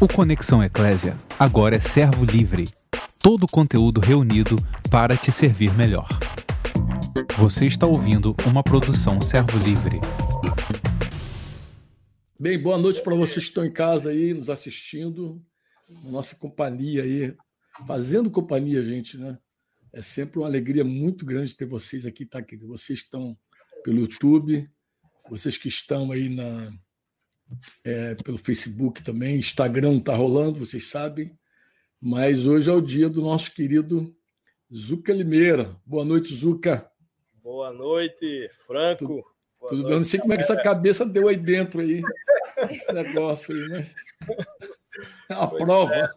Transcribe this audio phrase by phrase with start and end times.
[0.00, 2.66] O Conexão Eclésia agora é servo livre.
[3.18, 4.54] Todo o conteúdo reunido
[4.92, 6.06] para te servir melhor.
[7.36, 9.98] Você está ouvindo uma produção servo livre.
[12.38, 15.44] Bem, boa noite para vocês que estão em casa aí, nos assistindo,
[16.04, 17.36] nossa companhia aí,
[17.84, 19.36] fazendo companhia, gente, né?
[19.92, 22.38] É sempre uma alegria muito grande ter vocês aqui, tá?
[22.38, 22.56] aqui.
[22.56, 23.36] Vocês estão
[23.82, 24.64] pelo YouTube,
[25.28, 26.72] vocês que estão aí na,
[27.84, 31.36] é, pelo Facebook também, Instagram está rolando, vocês sabem.
[32.00, 34.14] Mas hoje é o dia do nosso querido
[34.72, 35.76] Zuca Limeira.
[35.84, 36.88] Boa noite, Zuca.
[37.42, 38.98] Boa noite, Franco.
[38.98, 39.24] Tudo,
[39.58, 39.96] Boa tudo noite, bem?
[39.96, 42.02] Não sei como é que essa cabeça deu aí dentro aí,
[42.70, 43.90] esse negócio aí, né?
[45.28, 46.14] É uma Pois prova.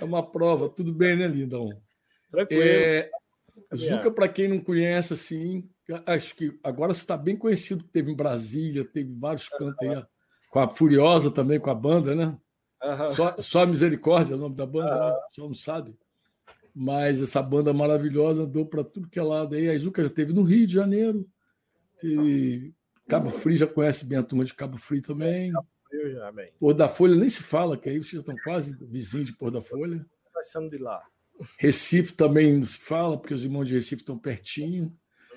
[0.00, 0.68] É uma prova.
[0.68, 1.70] Tudo bem, né, Lindão?
[2.30, 2.62] Tranquilo.
[2.62, 3.10] É,
[3.74, 5.68] Zuca, para quem não conhece, assim,
[6.06, 10.04] acho que agora você está bem conhecido, teve em Brasília, teve vários cantos aí,
[10.50, 12.38] com a Furiosa também, com a banda, né?
[13.14, 15.16] Só, só a Misericórdia é o nome da banda, né?
[15.30, 15.96] Só não sabe.
[16.74, 19.68] Mas essa banda maravilhosa andou para tudo que é lado aí.
[19.68, 21.28] A Zuca já teve no Rio de Janeiro,
[21.98, 22.72] teve
[23.08, 25.52] Cabo Frio, já conhece bem a turma de Cabo Frio também.
[25.90, 26.32] Eu já.
[26.60, 29.50] Pôr da Folha nem se fala, que aí vocês já estão quase vizinhos de Pôr
[29.50, 30.04] da Folha.
[30.32, 31.02] Passando de lá.
[31.56, 34.94] Recife também não se fala, porque os irmãos de Recife estão pertinho.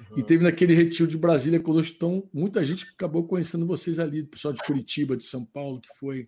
[0.10, 0.20] Uhum.
[0.20, 4.24] E teve naquele retiro de Brasília, quando estão muita gente que acabou conhecendo vocês ali,
[4.24, 6.28] pessoal de Curitiba, de São Paulo, que foi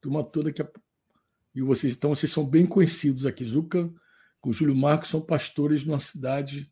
[0.00, 0.64] turma toda que.
[1.54, 3.44] E vocês, então, vocês são bem conhecidos aqui.
[3.44, 3.90] Zuca
[4.40, 6.70] com o Júlio Marcos são pastores numa cidade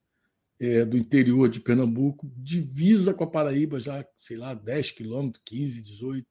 [0.60, 5.82] é, do interior de Pernambuco, divisa com a Paraíba, já, sei lá, 10 quilômetros, 15,
[5.82, 6.26] 18.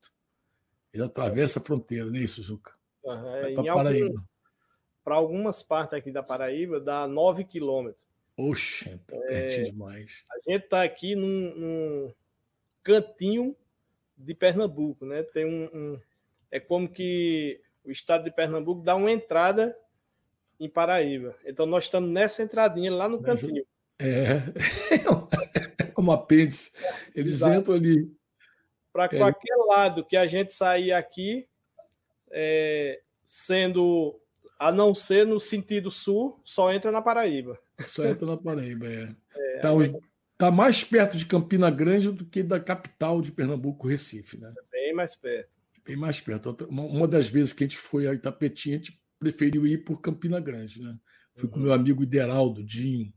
[0.92, 2.72] Ele atravessa a fronteira, não é isso, Zuca?
[3.04, 4.22] Vai Em para algum-
[5.06, 8.03] algumas partes aqui da Paraíba, dá 9 quilômetros.
[8.36, 10.24] Oxe, tá pertinho demais.
[10.30, 12.14] A gente está aqui num, num
[12.82, 13.56] cantinho
[14.16, 15.22] de Pernambuco, né?
[15.22, 16.00] Tem um, um-
[16.50, 19.76] É como que o estado de Pernambuco dá uma entrada
[20.58, 21.34] em Paraíba.
[21.44, 23.64] Então nós estamos nessa entradinha lá no cantinho.
[23.98, 24.42] É,
[25.96, 26.72] é um apêndice.
[27.14, 27.54] Eles Exato.
[27.60, 28.10] entram ali.
[28.92, 29.18] Para É.
[29.18, 31.48] qualquer lado que a gente sair aqui,
[32.30, 34.18] é, sendo
[34.58, 37.58] a não ser no sentido sul, só entra na Paraíba.
[37.88, 38.86] Só entra na Paraíba.
[38.86, 39.58] É.
[39.60, 39.90] tá, os-
[40.38, 44.52] tá mais perto de Campina Grande do que da capital de Pernambuco, Recife, né?
[44.70, 45.50] Bem mais perto.
[45.84, 46.56] Bem mais perto.
[46.68, 50.40] Uma, das vezes que a gente foi a Itapetinha, a gente preferiu ir por Campina
[50.40, 50.96] Grande, né?
[51.34, 53.12] Fui com meu amigo Ideraldo, Dinho,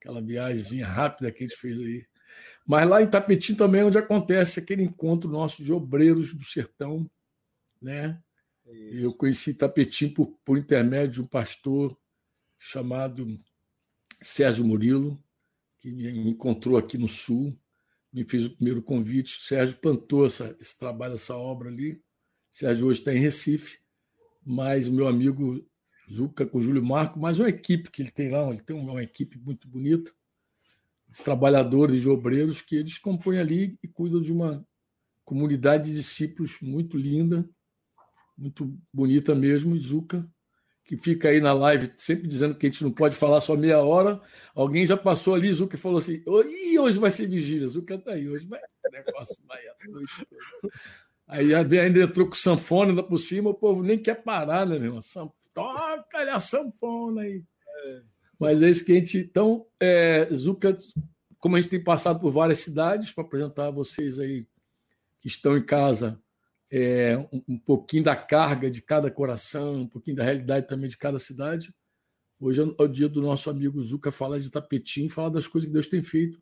[0.00, 2.04] aquela viagem rápida que a gente fez aí.
[2.66, 7.08] Mas lá em Itapetim também é onde acontece aquele encontro nosso de obreiros do sertão,
[7.80, 8.20] né?
[8.66, 11.96] E Eu conheci Tapetim por, por intermédio de um pastor
[12.58, 13.26] chamado
[14.20, 15.22] Sérgio Murilo,
[15.78, 17.58] que me encontrou aqui no Sul,
[18.12, 19.38] me fez o primeiro convite.
[19.38, 21.92] O Sérgio plantou essa, esse trabalho, essa obra ali.
[21.92, 22.02] O
[22.50, 23.78] Sérgio hoje está em Recife,
[24.44, 25.64] mas o meu amigo
[26.10, 29.02] Zuca com o Júlio Marco, mais uma equipe que ele tem lá, ele tem uma
[29.02, 30.12] equipe muito bonita,
[31.08, 34.66] os trabalhadores e obreiros que eles compõem ali e cuidam de uma
[35.24, 37.48] comunidade de discípulos muito linda,
[38.36, 40.28] muito bonita mesmo, Zuca,
[40.90, 43.78] que fica aí na live sempre dizendo que a gente não pode falar só meia
[43.78, 44.20] hora.
[44.52, 47.96] Alguém já passou ali, Zuca, e falou assim: "Ô, Ih, hoje vai ser vigília, Zuca
[47.96, 48.58] tá aí, hoje vai.
[48.58, 50.26] O negócio vai a noite
[50.60, 50.74] toda."
[51.28, 54.86] Aí ainda entrou com sanfona ainda por cima, o povo nem quer parar, né, meu
[54.86, 55.00] irmão?
[55.00, 57.44] Sanf- Toca a sanfona aí.
[58.36, 59.18] Mas é isso que a gente.
[59.18, 60.76] Então, é, Zuca,
[61.38, 64.44] como a gente tem passado por várias cidades, para apresentar a vocês aí
[65.20, 66.20] que estão em casa
[66.70, 70.96] é, um, um pouquinho da carga de cada coração, um pouquinho da realidade também de
[70.96, 71.74] cada cidade.
[72.38, 75.74] Hoje é o dia do nosso amigo Zuca falar de Tapetim, falar das coisas que
[75.74, 76.40] Deus tem feito.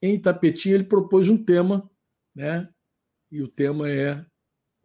[0.00, 1.88] Em Tapetim, ele propôs um tema,
[2.34, 2.68] né?
[3.30, 4.24] E o tema é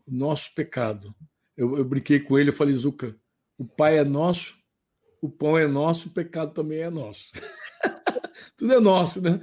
[0.06, 1.16] o nosso pecado.
[1.56, 3.16] Eu, eu brinquei com ele, eu falei, Zuca,
[3.58, 4.56] o Pai é nosso,
[5.22, 7.32] o pão é nosso, o pecado também é nosso.
[8.56, 9.42] Tudo é nosso, né?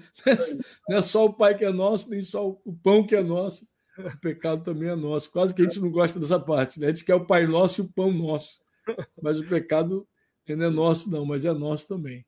[0.88, 3.66] Não é só o Pai que é nosso, nem só o pão que é nosso,
[3.98, 5.30] o pecado também é nosso.
[5.30, 6.86] Quase que a gente não gosta dessa parte, né?
[6.86, 8.60] A gente quer o Pai nosso e o pão nosso.
[9.22, 10.06] Mas o pecado
[10.48, 12.26] não é nosso, não, mas é nosso também.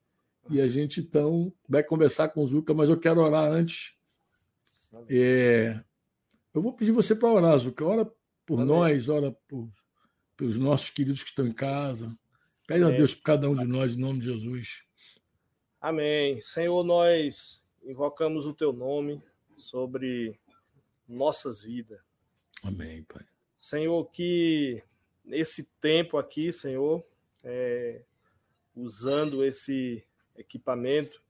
[0.48, 3.94] E a gente, então, vai conversar com o Zuca, mas eu quero orar antes.
[5.08, 5.78] É,
[6.54, 7.84] Eu vou pedir você para orar, Zuca.
[7.84, 8.10] Ora
[8.46, 8.66] por Amém.
[8.66, 9.68] nós, ora por,
[10.36, 12.16] pelos nossos queridos que estão em casa.
[12.66, 12.98] Pede a Amém.
[12.98, 14.84] Deus por cada um de nós, em nome de Jesus.
[15.80, 16.40] Amém.
[16.40, 19.20] Senhor, nós invocamos o teu nome
[19.56, 20.38] sobre
[21.08, 22.00] nossas vidas.
[22.62, 23.24] Amém, Pai.
[23.58, 24.82] Senhor, que
[25.24, 27.04] nesse tempo aqui, Senhor,
[27.42, 28.02] é,
[28.74, 30.04] usando esse
[30.36, 31.20] equipamento,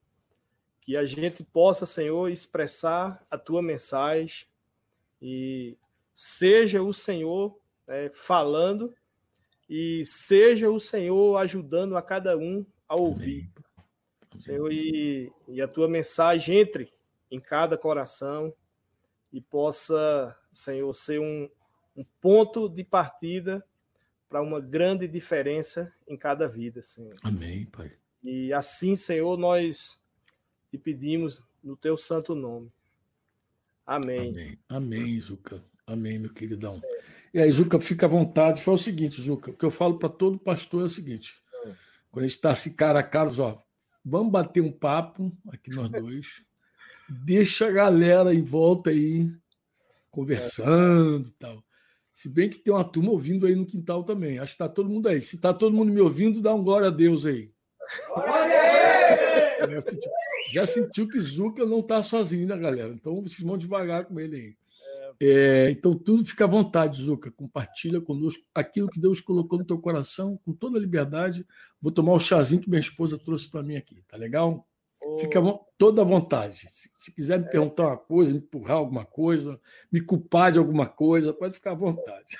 [0.80, 4.46] que a gente possa, Senhor, expressar a tua mensagem
[5.20, 5.76] e
[6.14, 8.94] seja o Senhor né, falando,
[9.68, 13.50] e seja o Senhor ajudando a cada um a ouvir.
[14.38, 16.92] Senhor, e, e a tua mensagem entre
[17.30, 18.54] em cada coração
[19.32, 21.48] e possa, Senhor, ser um,
[21.96, 23.64] um ponto de partida
[24.28, 27.14] para uma grande diferença em cada vida, Senhor.
[27.22, 27.90] Amém, Pai.
[28.22, 29.98] E assim, Senhor, nós
[30.70, 32.72] te pedimos no teu santo nome.
[33.86, 34.30] Amém.
[34.30, 35.62] Amém, Amém Zuca.
[35.86, 36.82] Amém, meu queridão.
[37.32, 38.62] E aí, Zuca, fica à vontade.
[38.62, 41.40] Foi o seguinte, Zuca, o que eu falo para todo pastor é o seguinte:
[42.10, 43.56] quando a gente está assim, cara a cara, ó,
[44.04, 46.42] vamos bater um papo aqui nós dois,
[47.08, 49.30] deixa a galera em volta aí
[50.10, 51.62] conversando e tal.
[52.12, 54.38] Se bem que tem uma turma ouvindo aí no quintal também.
[54.38, 55.22] Acho que está todo mundo aí.
[55.22, 57.50] Se está todo mundo me ouvindo, dá um glória a Deus aí.
[59.68, 60.10] Já sentiu,
[60.50, 62.92] já sentiu que Zuca não está sozinho, né, galera?
[62.92, 64.56] Então vocês vão devagar com ele aí.
[65.20, 67.30] É, então, tudo fica à vontade, Zuca.
[67.30, 71.46] Compartilha conosco aquilo que Deus colocou no teu coração, com toda a liberdade.
[71.80, 74.66] Vou tomar o chazinho que minha esposa trouxe para mim aqui, tá legal?
[75.18, 75.40] Fica
[75.78, 76.56] toda à vontade.
[76.70, 79.60] Se, se quiser me perguntar uma coisa, me empurrar alguma coisa,
[79.90, 82.36] me culpar de alguma coisa, pode ficar à vontade.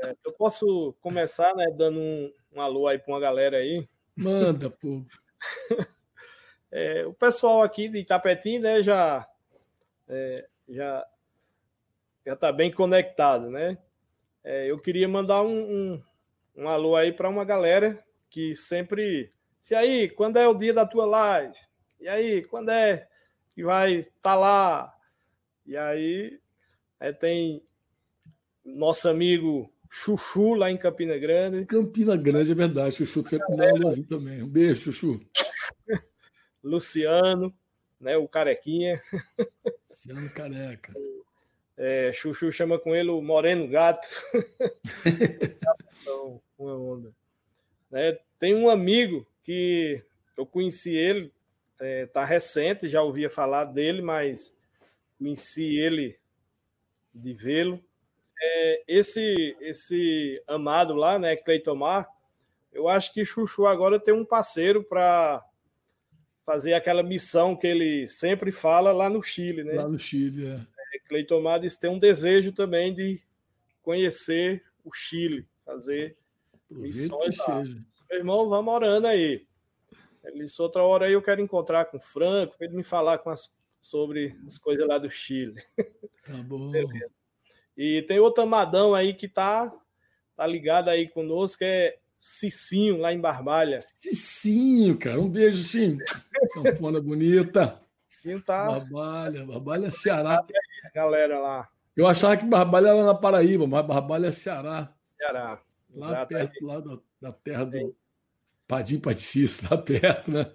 [0.00, 3.88] É, eu posso começar, né, dando um, um alô aí para uma galera aí.
[4.16, 5.04] Manda, pô.
[6.74, 9.28] É, o pessoal aqui de Itapetim, né, já
[10.08, 11.06] é, já
[12.24, 13.76] já está bem conectado, né?
[14.42, 16.02] É, eu queria mandar um, um,
[16.56, 19.30] um alô aí para uma galera que sempre
[19.62, 21.56] se aí, quando é o dia da tua live?
[22.02, 23.06] E aí, quando é
[23.54, 24.92] que vai estar tá lá?
[25.64, 26.36] E aí,
[26.98, 27.62] é, tem
[28.64, 31.64] nosso amigo Chuchu lá em Campina Grande.
[31.64, 32.96] Campina Grande, é verdade.
[32.96, 34.42] Chuchu sempre dá um também.
[34.42, 35.20] Um beijo, Chuchu.
[36.60, 37.54] Luciano,
[38.00, 39.00] né, o Carequinha.
[39.88, 40.92] Luciano Careca.
[41.76, 44.08] É, Chuchu chama com ele o Moreno Gato.
[46.02, 47.14] então, uma onda.
[47.88, 50.02] Né, tem um amigo que
[50.36, 51.30] eu conheci ele,
[51.82, 54.54] é, tá recente, já ouvia falar dele, mas
[55.18, 56.16] conheci ele
[57.12, 57.78] de vê-lo.
[58.40, 62.08] É, esse esse amado lá, né, Cleitomar,
[62.72, 65.44] eu acho que Chuchu agora tem um parceiro para
[66.46, 69.74] fazer aquela missão que ele sempre fala lá no Chile, né?
[69.74, 70.54] Lá no Chile, é.
[70.54, 73.20] é Cleitomar tem um desejo também de
[73.82, 76.16] conhecer o Chile, fazer
[76.70, 77.64] missões lá.
[77.64, 77.84] Seja.
[78.10, 79.46] Meu irmão, vamos orando aí.
[80.24, 83.18] Ele disse, outra hora aí eu quero encontrar com o Franco, para ele me falar
[83.18, 85.54] com as, sobre as coisas lá do Chile.
[86.24, 86.70] Tá bom.
[87.76, 89.74] E tem outro amadão aí que tá,
[90.36, 93.80] tá ligado aí conosco, que é Cicinho, lá em Barbalha.
[93.80, 95.20] Cicinho, cara.
[95.20, 95.98] Um beijo, sim.
[96.54, 97.82] Sanfona bonita.
[98.06, 98.66] Sim, tá.
[98.66, 100.46] Barbalha, Barbalha, Ceará.
[100.94, 101.68] Galera lá.
[101.96, 104.94] Eu achava que Barbalha era na Paraíba, mas Barbalha é Ceará.
[105.16, 105.60] Ceará.
[105.96, 106.28] Lá Exato.
[106.28, 107.96] perto, lá da, da terra do,
[108.72, 110.50] Padim Paticício, lá perto, né?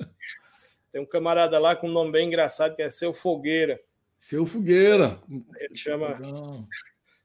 [0.91, 3.79] Tem um camarada lá com um nome bem engraçado que é Seu Fogueira.
[4.17, 5.21] Seu Fogueira.
[5.59, 6.17] Ele chama.
[6.17, 6.67] Não.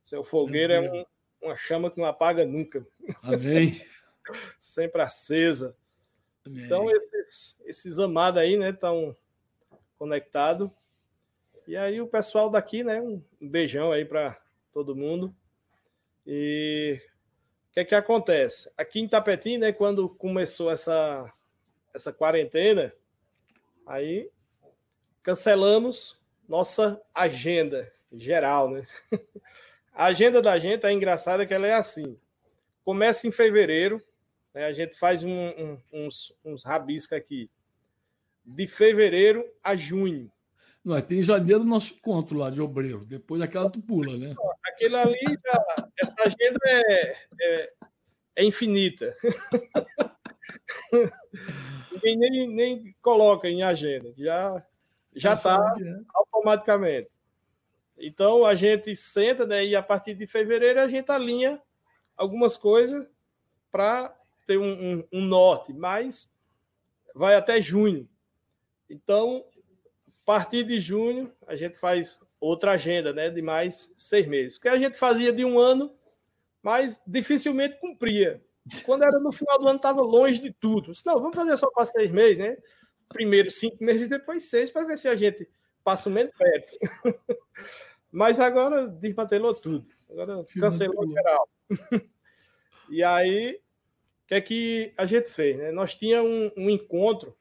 [0.04, 1.06] Seu Fogueira é um,
[1.40, 2.86] uma chama que não apaga nunca.
[3.22, 3.80] Amém.
[4.60, 5.74] Sempre acesa.
[6.44, 6.62] Amém.
[6.66, 9.16] Então, esses, esses amados aí, né, estão
[9.98, 10.68] conectados.
[11.66, 14.38] E aí, o pessoal daqui, né, um beijão aí para
[14.74, 15.34] todo mundo.
[16.26, 17.00] E
[17.72, 18.70] o que é que acontece?
[18.76, 21.32] Aqui em Tapetim, né, quando começou essa,
[21.94, 22.92] essa quarentena,
[23.86, 24.28] aí
[25.22, 28.86] cancelamos nossa agenda geral, né?
[29.94, 32.18] A agenda da gente é engraçada que ela é assim.
[32.84, 34.02] Começa em fevereiro,
[34.52, 37.50] né, a gente faz um, um, uns, uns rabiscos aqui.
[38.44, 40.30] De fevereiro a junho.
[40.84, 43.06] Nós tem janeiro nosso encontro lá de obreiro.
[43.06, 44.34] Depois aquela tu pula, né?
[44.72, 45.64] Aquilo ali, já,
[46.00, 47.72] essa agenda é, é,
[48.36, 49.16] é infinita.
[51.92, 54.64] Ninguém nem, nem coloca em agenda, já
[55.14, 56.00] já está é.
[56.14, 57.10] automaticamente.
[57.98, 61.60] Então a gente senta, né, e a partir de fevereiro a gente alinha
[62.16, 63.06] algumas coisas
[63.70, 64.12] para
[64.46, 66.30] ter um, um, um norte, mas
[67.14, 68.08] vai até junho.
[68.88, 69.44] Então
[70.08, 73.30] a partir de junho, a gente faz outra agenda, né?
[73.30, 74.56] De mais seis meses.
[74.56, 75.94] O que a gente fazia de um ano,
[76.60, 78.42] mas dificilmente cumpria.
[78.84, 80.92] Quando era no final do ano, estava longe de tudo.
[80.92, 82.56] Disse, não, vamos fazer só para seis meses, né?
[83.08, 85.48] Primeiro cinco meses, depois seis, para ver se a gente
[85.84, 86.78] passa o menos perto.
[88.10, 89.86] mas agora desmantelou tudo.
[90.10, 91.48] Agora cancelou geral.
[92.90, 93.60] e aí,
[94.24, 95.56] o que é que a gente fez?
[95.56, 95.70] Né?
[95.70, 97.36] Nós tínhamos um, um encontro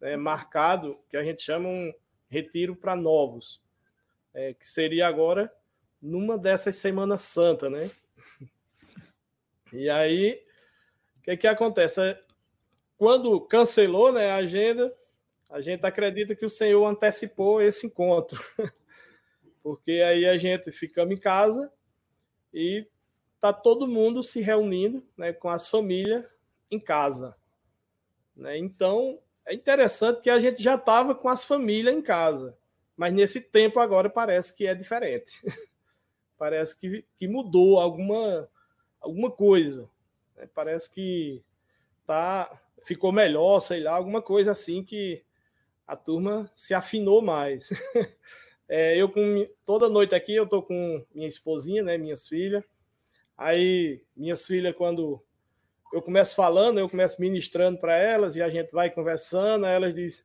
[0.00, 1.92] né, marcado, que a gente chama um
[2.28, 3.60] retiro para novos,
[4.36, 5.50] é, que seria agora
[6.00, 7.90] numa dessas Semanas Santa, né?
[9.72, 10.44] E aí,
[11.18, 12.00] o que, que acontece?
[12.98, 14.94] Quando cancelou né, a agenda,
[15.50, 18.38] a gente acredita que o Senhor antecipou esse encontro.
[19.62, 21.72] Porque aí a gente ficamos em casa
[22.52, 22.86] e
[23.40, 26.28] tá todo mundo se reunindo né, com as famílias
[26.70, 27.34] em casa.
[28.36, 28.58] Né?
[28.58, 32.56] Então, é interessante que a gente já estava com as famílias em casa,
[32.96, 35.40] mas nesse tempo agora parece que é diferente.
[36.38, 38.48] parece que, que mudou alguma,
[39.00, 39.88] alguma coisa.
[40.36, 40.48] Né?
[40.54, 41.42] Parece que
[42.06, 42.50] tá,
[42.84, 45.22] ficou melhor, sei lá, alguma coisa assim que
[45.86, 47.68] a turma se afinou mais.
[48.68, 52.64] é, eu com toda noite aqui eu tô com minha esposinha, né, minhas filhas.
[53.36, 55.20] Aí minhas filhas quando
[55.92, 60.24] eu começo falando, eu começo ministrando para elas e a gente vai conversando, elas dizem: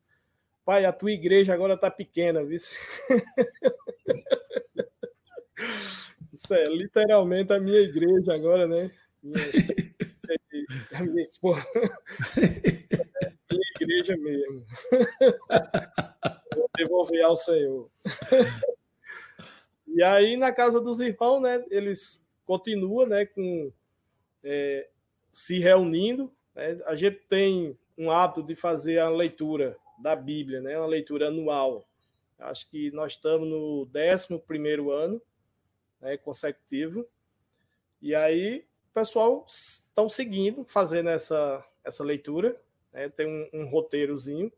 [0.64, 2.58] "Pai, a tua igreja agora tá pequena, viu?"
[6.32, 8.90] Isso é literalmente a minha igreja agora, né?
[9.22, 9.36] Minha,
[10.94, 11.66] a minha esposa
[13.82, 14.64] igreja mesmo.
[16.54, 17.90] Vou devolver ao Senhor.
[19.86, 23.72] e aí, na casa dos irmãos, né, eles continuam né, com,
[24.42, 24.88] é,
[25.32, 26.32] se reunindo.
[26.54, 26.80] Né?
[26.86, 31.86] A gente tem um hábito de fazer a leitura da Bíblia, né, uma leitura anual.
[32.38, 35.22] Acho que nós estamos no 11 ano
[36.00, 37.06] né, consecutivo.
[38.00, 42.60] E aí, o pessoal estão seguindo, fazendo essa, essa leitura
[42.92, 43.08] né?
[43.08, 44.52] tem um, um, roteirozinho,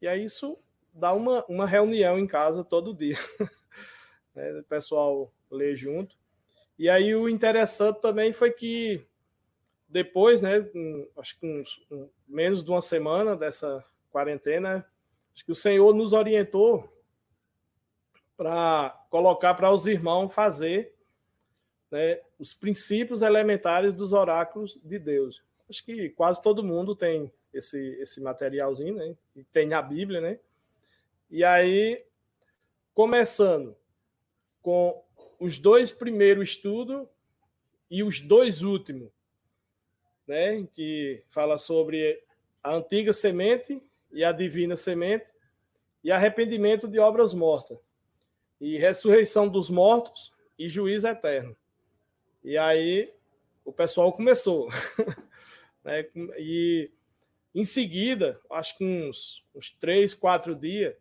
[0.00, 0.56] e aí isso
[0.94, 3.16] dá uma, uma reunião em casa todo dia.
[4.34, 4.60] né?
[4.60, 6.16] O pessoal lê junto.
[6.78, 9.04] E aí o interessante também foi que
[9.88, 10.68] depois, né,
[11.16, 14.84] acho que uns, um, menos de uma semana dessa quarentena,
[15.34, 16.92] acho que o Senhor nos orientou
[18.36, 20.94] para colocar para os irmãos fazer
[21.90, 25.42] né, os princípios elementares dos oráculos de Deus.
[25.68, 29.14] Acho que quase todo mundo tem esse, esse materialzinho, né?
[29.34, 30.38] E tem a Bíblia, né?
[31.30, 32.02] E aí,
[32.94, 33.76] começando
[34.62, 34.94] com
[35.38, 37.08] os dois primeiros estudos
[37.90, 39.10] e os dois últimos,
[40.28, 40.64] né?
[40.74, 42.22] Que fala sobre
[42.62, 43.82] a antiga semente
[44.12, 45.26] e a divina semente
[46.04, 47.78] e arrependimento de obras mortas
[48.60, 51.56] e ressurreição dos mortos e juízo eterno.
[52.44, 53.12] E aí
[53.64, 54.68] o pessoal começou.
[55.82, 56.06] né?
[56.38, 56.90] E
[57.54, 60.94] em seguida, acho que uns, uns três, quatro dias,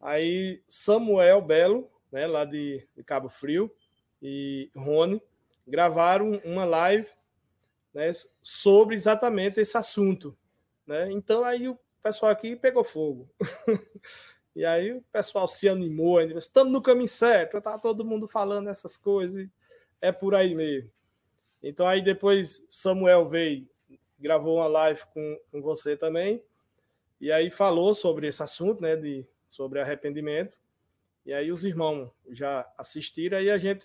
[0.00, 3.70] aí Samuel Belo, né, lá de, de Cabo Frio,
[4.20, 5.20] e Rony,
[5.66, 7.08] gravaram uma live
[7.98, 10.38] né, sobre exatamente esse assunto.
[10.86, 11.10] Né?
[11.10, 13.28] Então aí o pessoal aqui pegou fogo.
[14.54, 18.96] e aí o pessoal se animou, estamos no caminho certo, tá todo mundo falando essas
[18.96, 19.48] coisas,
[20.00, 20.92] é por aí mesmo.
[21.60, 23.68] Então aí depois Samuel veio
[24.16, 26.40] gravou uma live com, com você também,
[27.20, 30.56] e aí falou sobre esse assunto, né, de, sobre arrependimento,
[31.26, 33.84] e aí os irmãos já assistiram, aí a gente,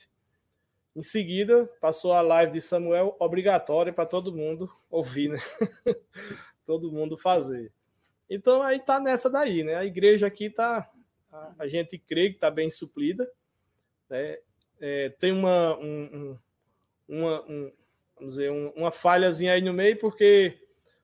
[0.96, 5.40] em seguida, passou a live de Samuel obrigatória para todo mundo ouvir, né?
[6.66, 7.72] todo mundo fazer.
[8.30, 9.76] Então aí tá nessa daí, né?
[9.76, 10.90] A igreja aqui tá,
[11.58, 13.30] a, gente crê que tá bem suplida,
[14.10, 14.38] né?
[14.80, 16.36] É, tem uma, um, um,
[17.08, 17.72] uma, um,
[18.16, 20.60] vamos dizer, um, uma falhazinha aí no meio, porque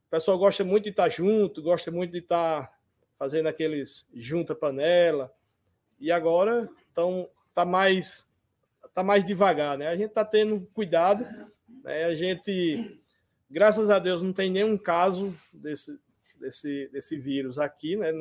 [0.08, 2.72] o pessoal gosta muito de estar junto, gosta muito de estar
[3.17, 5.34] fazendo aqueles junta panela.
[6.00, 8.28] E agora então tá mais
[8.99, 9.87] tá mais devagar, né?
[9.87, 11.25] A gente tá tendo cuidado,
[11.83, 12.03] né?
[12.03, 12.99] A gente
[13.49, 15.97] graças a Deus não tem nenhum caso desse
[16.37, 18.11] desse desse vírus aqui, né?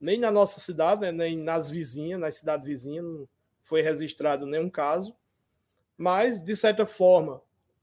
[0.00, 1.12] Nem na nossa cidade, né?
[1.12, 3.28] nem nas vizinhas, nas cidades vizinhas não
[3.62, 5.14] foi registrado nenhum caso.
[5.96, 7.40] Mas de certa forma,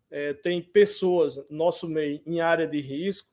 [0.10, 3.28] é, tem pessoas nosso meio em área de risco.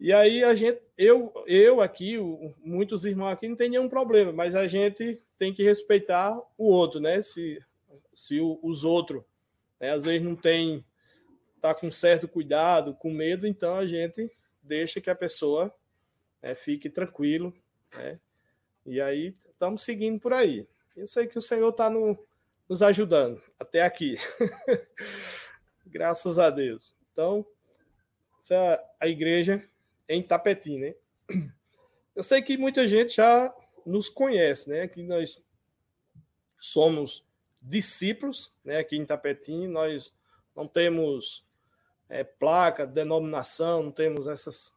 [0.00, 2.18] E aí a gente, eu, eu aqui,
[2.64, 7.00] muitos irmãos aqui não tem nenhum problema, mas a gente tem que respeitar o outro,
[7.00, 7.22] né?
[7.22, 7.62] Se,
[8.16, 9.22] se os outros,
[9.80, 10.84] né, às vezes não tem,
[11.60, 14.30] tá com certo cuidado, com medo, então a gente
[14.62, 15.72] deixa que a pessoa
[16.42, 17.54] né, fique tranquilo,
[17.94, 18.18] né?
[18.86, 20.66] E aí estamos seguindo por aí.
[20.94, 22.18] Eu sei que o Senhor está no,
[22.68, 24.16] nos ajudando até aqui.
[25.86, 26.94] Graças a Deus.
[27.12, 27.46] Então,
[28.38, 29.66] essa é a igreja
[30.08, 30.94] em Tapetim, né?
[32.14, 33.54] Eu sei que muita gente já
[33.86, 34.86] nos conhece, né?
[34.86, 35.42] Que nós
[36.60, 37.24] somos
[37.64, 38.78] discípulos, né?
[38.78, 40.12] Aqui em Tapetim, nós
[40.54, 41.42] não temos
[42.08, 44.72] é, placa, denominação, não temos essas,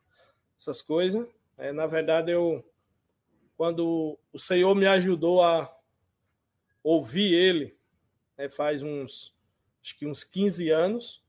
[0.60, 1.30] essas coisas.
[1.58, 2.64] É, na verdade, eu,
[3.58, 5.76] quando o Senhor me ajudou a
[6.82, 7.76] ouvir Ele,
[8.38, 9.36] né, faz uns
[9.84, 11.22] acho que uns 15 anos,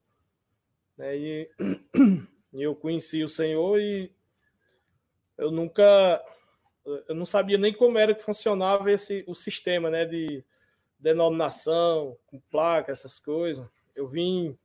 [0.96, 1.16] Né?
[1.16, 1.50] E,
[2.54, 4.12] e eu conheci o Senhor e
[5.36, 6.24] eu nunca
[7.06, 10.42] eu não sabia nem como era que funcionava esse o sistema, né, de
[10.98, 13.66] denominação, com placa, essas coisas.
[13.94, 14.56] Eu vim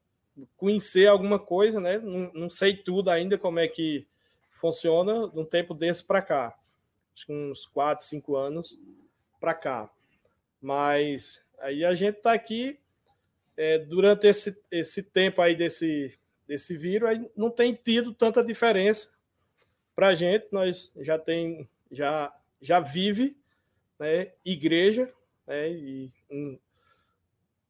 [0.57, 1.99] conhecer alguma coisa, né?
[1.99, 4.07] Não, não sei tudo ainda como é que
[4.51, 6.57] funciona de um tempo desse para cá.
[7.15, 8.77] Acho que uns 4, 5 anos
[9.39, 9.89] para cá.
[10.61, 12.77] Mas aí a gente está aqui
[13.55, 19.09] é, durante esse, esse tempo aí desse, desse vírus, aí não tem tido tanta diferença
[19.95, 20.47] para a gente.
[20.51, 23.35] Nós já tem já já vive
[23.99, 25.13] né, igreja
[25.45, 26.59] né, e um,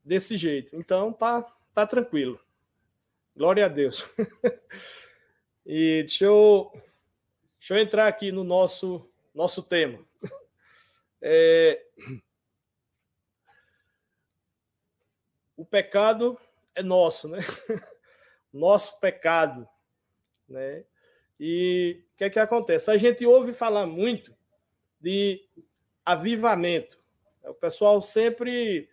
[0.03, 0.75] desse jeito.
[0.75, 1.41] Então tá
[1.73, 2.39] tá tranquilo.
[3.35, 4.07] Glória a Deus.
[5.65, 6.71] e deixa eu,
[7.57, 9.99] deixa eu entrar aqui no nosso, nosso tema.
[11.25, 11.81] É,
[15.55, 16.37] o pecado
[16.75, 17.39] é nosso, né?
[18.51, 19.65] Nosso pecado,
[20.49, 20.83] né?
[21.39, 22.91] E o que é que acontece?
[22.91, 24.35] A gente ouve falar muito
[24.99, 25.47] de
[26.05, 27.02] avivamento.
[27.45, 28.89] O pessoal sempre,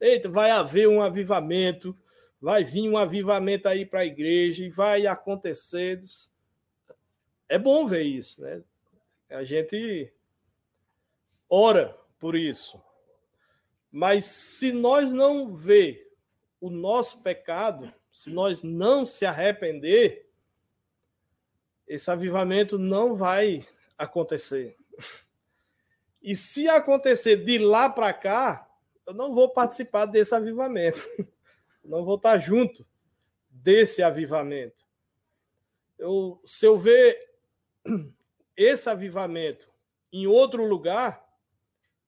[0.00, 1.96] eita, vai haver um avivamento,
[2.40, 6.00] vai vir um avivamento aí para a igreja e vai acontecer.
[7.48, 8.62] É bom ver isso, né?
[9.30, 10.12] A gente
[11.48, 12.80] ora por isso.
[13.90, 16.12] Mas se nós não ver
[16.60, 20.24] o nosso pecado, se nós não se arrepender,
[21.86, 24.76] esse avivamento não vai acontecer.
[26.24, 28.68] E se acontecer de lá para cá,
[29.06, 30.98] eu não vou participar desse avivamento
[31.84, 32.86] não vou estar junto
[33.50, 34.84] desse avivamento.
[35.98, 37.16] Eu, se eu ver
[38.56, 39.70] esse avivamento
[40.12, 41.24] em outro lugar,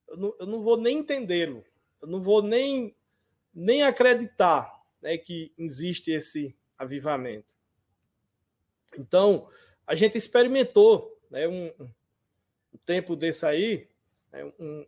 [0.07, 1.63] eu não, eu não vou nem entendê-lo,
[2.01, 2.95] eu não vou nem,
[3.53, 7.47] nem acreditar né, que existe esse avivamento.
[8.97, 9.49] Então,
[9.85, 11.71] a gente experimentou né, um,
[12.73, 13.87] um tempo desse aí,
[14.37, 14.85] né, um,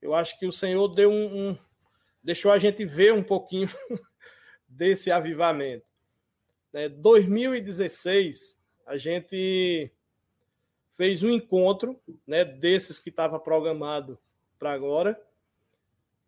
[0.00, 1.58] eu acho que o Senhor deu um, um
[2.22, 3.68] deixou a gente ver um pouquinho
[4.68, 5.86] desse avivamento.
[6.72, 6.88] Né?
[6.88, 9.90] 2016, a gente
[10.92, 14.18] fez um encontro né, desses que estava programado
[14.58, 15.20] para agora,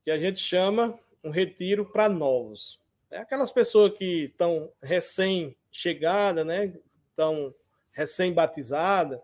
[0.04, 2.78] que a gente chama um retiro para novos.
[3.10, 6.72] É aquelas pessoas que estão recém-chegadas, né,
[7.10, 7.54] estão
[7.92, 9.20] recém-batizadas.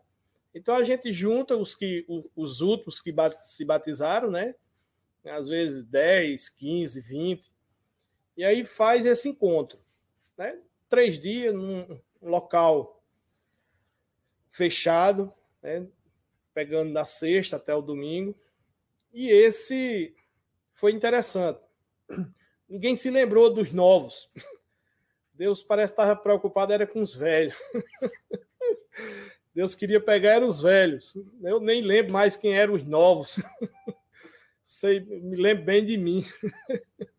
[0.57, 3.15] Então a gente junta os que os últimos que
[3.45, 4.55] se batizaram, né?
[5.23, 7.53] Às vezes 10, 15, 20,
[8.39, 9.79] e aí faz esse encontro.
[10.35, 10.59] Né?
[10.89, 13.03] Três dias num local
[14.51, 15.31] fechado,
[15.63, 15.87] né?
[16.55, 18.35] pegando da sexta até o domingo.
[19.13, 20.17] E esse
[20.75, 21.61] foi interessante.
[22.67, 24.31] Ninguém se lembrou dos novos.
[25.35, 27.55] Deus parece estar preocupado era com os velhos.
[29.57, 31.17] Deus queria pegar os velhos.
[31.43, 33.41] Eu nem lembro mais quem eram os novos.
[34.63, 36.25] Sei, me lembro bem de mim.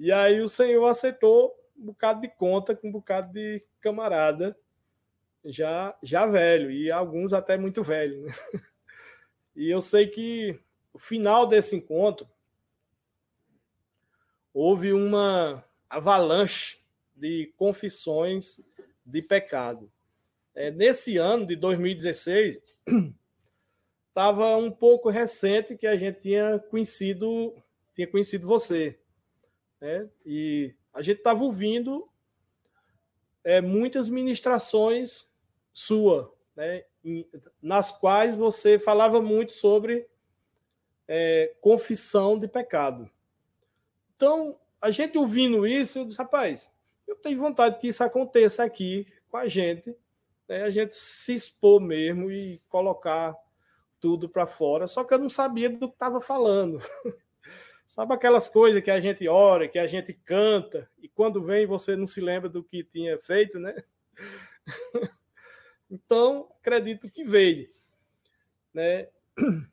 [0.00, 4.56] E aí o senhor aceitou um bocado de conta com um bocado de camarada
[5.44, 8.22] já já velho e alguns até muito velho.
[8.22, 8.32] Né?
[9.56, 10.56] E eu sei que
[10.92, 12.28] o final desse encontro
[14.54, 16.78] houve uma avalanche
[17.16, 18.60] de confissões
[19.04, 19.90] de pecado.
[20.58, 22.60] É, nesse ano de 2016
[24.08, 27.54] estava um pouco recente que a gente tinha conhecido
[27.94, 28.98] tinha conhecido você
[29.80, 30.04] né?
[30.26, 32.08] E a gente estava ouvindo
[33.44, 35.28] é, muitas ministrações
[35.72, 36.82] sua, né?
[37.62, 40.08] nas quais você falava muito sobre
[41.06, 43.08] é, confissão de pecado.
[44.16, 46.68] Então, a gente ouvindo isso, eu disse, rapaz,
[47.06, 49.96] eu tenho vontade que isso aconteça aqui com a gente,
[50.48, 50.62] né?
[50.62, 53.36] a gente se expor mesmo e colocar
[54.00, 56.80] tudo para fora, só que eu não sabia do que estava falando.
[57.86, 61.96] Sabe aquelas coisas que a gente ora, que a gente canta, e quando vem você
[61.96, 63.82] não se lembra do que tinha feito, né?
[65.90, 67.68] então, acredito que veio.
[68.74, 69.08] Né?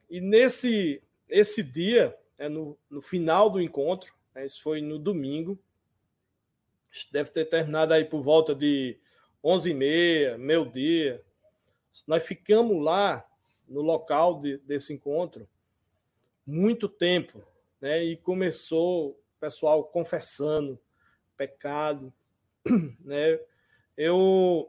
[0.10, 4.46] E nesse esse dia, é no, no final do encontro, né?
[4.46, 5.60] isso foi no domingo,
[7.12, 8.98] deve ter terminado aí por volta de
[9.46, 11.22] 11h30, meu dia.
[12.08, 13.24] Nós ficamos lá
[13.68, 15.48] no local de, desse encontro
[16.46, 17.44] muito tempo,
[17.80, 18.04] né?
[18.04, 20.80] E começou o pessoal confessando
[21.38, 22.12] pecado,
[23.06, 23.40] né?
[23.96, 24.68] Eu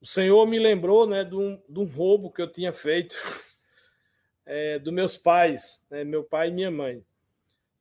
[0.00, 3.14] o Senhor me lembrou, né, de um, de um roubo que eu tinha feito
[4.44, 7.04] é, dos meus pais, né, meu pai e minha mãe.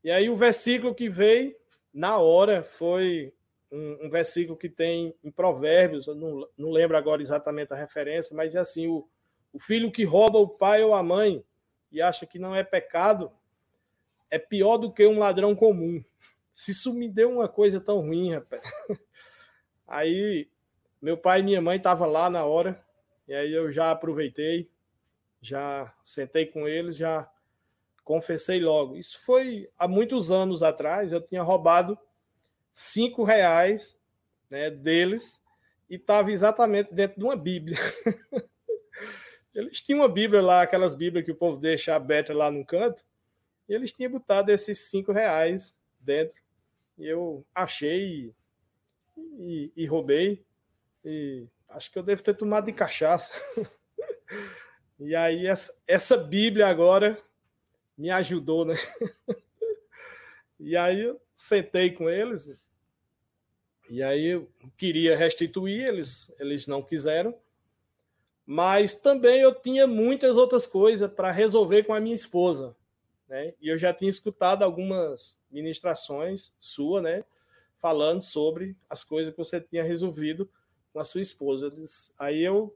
[0.04, 1.56] E aí o versículo que veio
[1.92, 3.34] na hora foi
[3.72, 8.56] um, um, versículo que tem em Provérbios, não, não lembro agora exatamente a referência, mas
[8.56, 9.08] é assim: o,
[9.54, 11.44] o filho que rouba o pai ou a mãe
[11.92, 13.32] e acha que não é pecado
[14.30, 16.04] é pior do que um ladrão comum.
[16.54, 18.62] Se isso me deu uma coisa tão ruim, rapaz.
[19.88, 20.50] Aí
[21.02, 22.80] meu pai e minha mãe estavam lá na hora,
[23.28, 24.70] e aí eu já aproveitei,
[25.42, 27.28] já sentei com eles, já
[28.04, 28.96] confessei logo.
[28.96, 31.98] Isso foi há muitos anos atrás, eu tinha roubado
[32.74, 33.98] cinco reais
[34.50, 35.40] né, deles
[35.90, 37.78] e estava exatamente dentro de uma Bíblia.
[39.54, 43.04] eles tinham uma Bíblia lá, aquelas Bíblias que o povo deixa aberta lá no canto,
[43.68, 46.36] e eles tinham botado esses cinco reais dentro.
[46.98, 48.34] E eu achei
[49.18, 50.46] e, e roubei.
[51.04, 53.32] E acho que eu devo ter tomado de cachaça.
[55.00, 57.18] e aí, essa, essa Bíblia agora
[57.98, 58.76] me ajudou, né?
[60.60, 62.56] e aí sentei com eles.
[63.90, 67.36] E aí eu queria restituir, eles, eles não quiseram.
[68.46, 72.76] Mas também eu tinha muitas outras coisas para resolver com a minha esposa.
[73.28, 73.54] Né?
[73.60, 77.24] E eu já tinha escutado algumas ministrações sua, né?
[77.78, 80.48] Falando sobre as coisas que você tinha resolvido
[80.94, 81.74] com a sua esposa.
[82.20, 82.76] Aí eu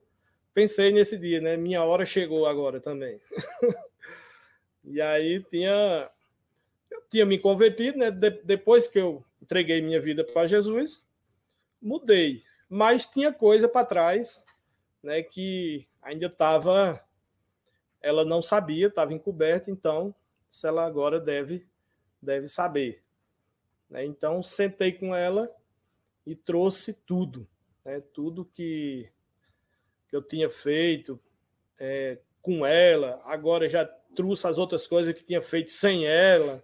[0.54, 1.56] pensei nesse dia, né?
[1.56, 3.20] Minha hora chegou agora também.
[4.84, 6.10] e aí tinha
[7.16, 8.12] tinha me convertido, né?
[8.12, 11.00] De, depois que eu entreguei minha vida para Jesus,
[11.82, 14.44] mudei, mas tinha coisa para trás,
[15.02, 15.24] né?
[15.24, 17.02] Que ainda estava,
[18.02, 20.14] ela não sabia, estava encoberta, então
[20.50, 21.66] se ela agora deve
[22.22, 23.02] deve saber.
[23.90, 24.04] Né?
[24.06, 25.50] Então sentei com ela
[26.26, 27.48] e trouxe tudo
[27.86, 29.08] né, tudo que,
[30.10, 31.20] que eu tinha feito
[31.80, 36.64] é, com ela, agora já trouxe as outras coisas que tinha feito sem ela.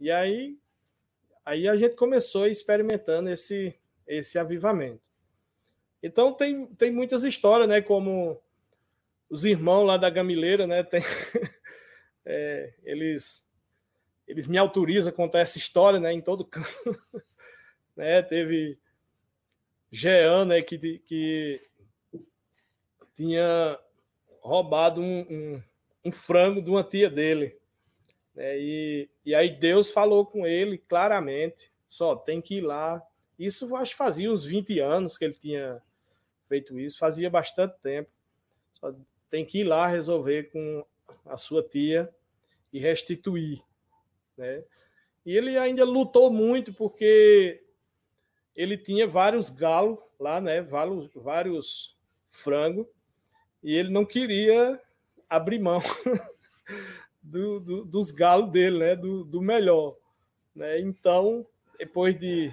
[0.00, 0.58] E aí,
[1.44, 3.74] aí a gente começou experimentando esse,
[4.06, 5.00] esse avivamento.
[6.02, 7.80] Então tem, tem muitas histórias, né?
[7.80, 8.40] Como
[9.28, 10.82] os irmãos lá da Gamileira, né?
[10.82, 11.02] Tem,
[12.24, 13.44] é, eles,
[14.26, 16.12] eles me autorizam a contar essa história, né?
[16.12, 16.68] Em todo canto.
[17.96, 18.22] né?
[18.22, 18.78] Teve
[19.90, 21.60] Jean, né, que, que
[23.16, 23.78] tinha
[24.42, 25.62] roubado um, um,
[26.04, 27.58] um, frango de uma tia dele.
[28.38, 33.02] Né, e, e aí Deus falou com ele claramente: só tem que ir lá.
[33.36, 35.82] Isso acho que fazia uns 20 anos que ele tinha
[36.48, 38.08] feito isso, fazia bastante tempo.
[38.74, 38.92] Só
[39.28, 40.86] tem que ir lá resolver com
[41.26, 42.08] a sua tia
[42.72, 43.60] e restituir.
[44.36, 44.62] Né?
[45.26, 47.60] E ele ainda lutou muito porque
[48.54, 50.62] ele tinha vários galos lá, né?
[50.62, 51.96] Vários, vários
[52.28, 52.86] frangos,
[53.64, 54.80] e ele não queria
[55.28, 55.82] abrir mão
[57.28, 58.96] do, do, dos galos dele, né?
[58.96, 59.96] Do, do melhor.
[60.54, 60.80] Né?
[60.80, 61.46] Então,
[61.78, 62.52] depois de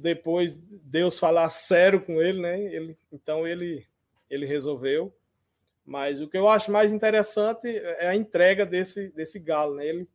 [0.00, 2.60] depois Deus falar sério com ele, né?
[2.74, 3.86] Ele, então ele
[4.28, 5.12] ele resolveu.
[5.84, 9.86] Mas o que eu acho mais interessante é a entrega desse, desse galo, né?
[9.86, 10.06] Ele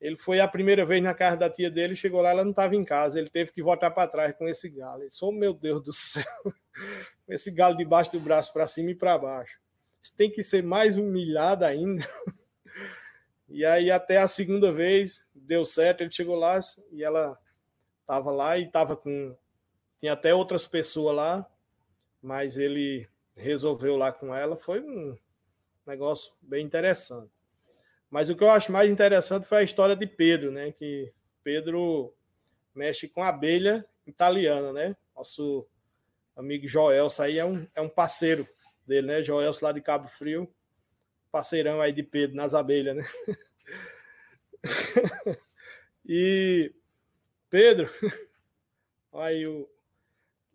[0.00, 2.74] ele foi a primeira vez na casa da tia dele, chegou lá, ela não estava
[2.74, 3.18] em casa.
[3.18, 5.02] Ele teve que voltar para trás com esse galo.
[5.02, 6.24] Ele disse: Oh, meu Deus do céu,
[7.28, 9.60] esse galo debaixo do braço, para cima e para baixo.
[10.02, 12.02] Isso tem que ser mais humilhado ainda.
[13.50, 16.02] E aí, até a segunda vez, deu certo.
[16.02, 16.60] Ele chegou lá
[16.92, 17.36] e ela
[18.00, 19.36] estava lá e estava com.
[19.98, 21.46] Tinha até outras pessoas lá,
[22.22, 24.56] mas ele resolveu lá com ela.
[24.56, 25.18] Foi um
[25.86, 27.34] negócio bem interessante.
[28.08, 30.72] Mas o que eu acho mais interessante foi a história de Pedro, né?
[30.72, 32.08] Que Pedro
[32.74, 34.96] mexe com abelha italiana, né?
[35.14, 35.68] Nosso
[36.36, 38.48] amigo Joelso aí é um, é um parceiro
[38.86, 39.22] dele, né?
[39.22, 40.48] Joelso lá de Cabo Frio,
[41.30, 43.04] parceirão aí de Pedro nas abelhas, né?
[46.06, 46.72] e
[47.48, 47.90] Pedro,
[49.14, 49.68] aí o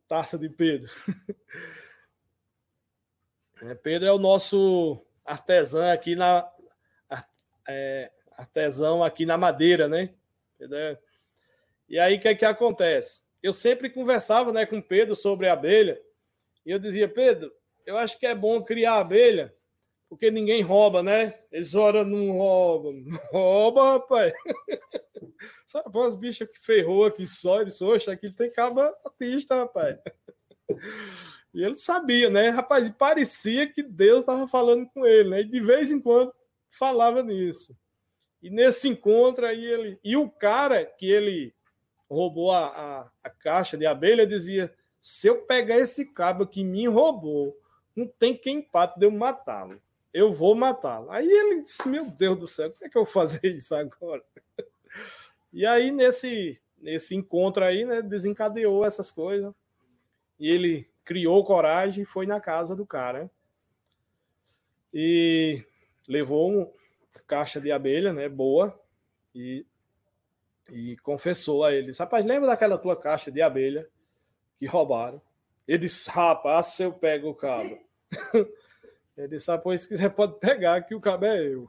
[0.08, 0.90] taça de Pedro.
[3.62, 6.46] É, Pedro é o nosso artesão aqui na,
[7.68, 10.10] é, artesão aqui na madeira, né?
[10.56, 10.98] Entendeu?
[11.88, 13.22] E aí o que é que acontece?
[13.42, 16.00] Eu sempre conversava né, com Pedro sobre abelha,
[16.66, 17.52] e eu dizia, Pedro,
[17.86, 19.54] eu acho que é bom criar abelha,
[20.16, 21.38] porque ninguém rouba, né?
[21.52, 23.04] Eles ora não roubam.
[23.32, 24.34] Rouba, rapaz.
[25.68, 29.98] Sabe as bichas que ferrou aqui só, ele disse, oxe, aqui tem caba artista, rapaz.
[31.54, 32.48] E ele sabia, né?
[32.48, 35.42] Rapaz, parecia que Deus estava falando com ele, né?
[35.42, 36.34] E de vez em quando
[36.70, 37.76] falava nisso.
[38.42, 40.00] E nesse encontro aí ele.
[40.02, 41.54] E o cara que ele
[42.10, 46.88] roubou a, a, a caixa de abelha dizia: se eu pegar esse cabo que me
[46.88, 47.54] roubou,
[47.94, 49.82] não tem quem empate de eu matá-lo.
[50.16, 51.12] Eu vou matá-lo.
[51.12, 54.24] Aí ele disse: Meu Deus do céu, como é que eu vou fazer isso agora?
[55.52, 59.54] E aí, nesse, nesse encontro aí, né, desencadeou essas coisas.
[60.40, 63.30] E ele criou coragem e foi na casa do cara.
[64.94, 65.62] E
[66.08, 66.68] levou uma
[67.28, 68.74] caixa de abelha, né, boa,
[69.34, 69.66] e,
[70.70, 73.86] e confessou a ele: Rapaz, lembra daquela tua caixa de abelha
[74.58, 75.22] que roubaram?
[75.68, 77.78] Ele disse: Rapaz, se eu pego o cabo.
[79.18, 81.68] ele disse: Ah, pois se quiser pode pegar, que o cabo é eu.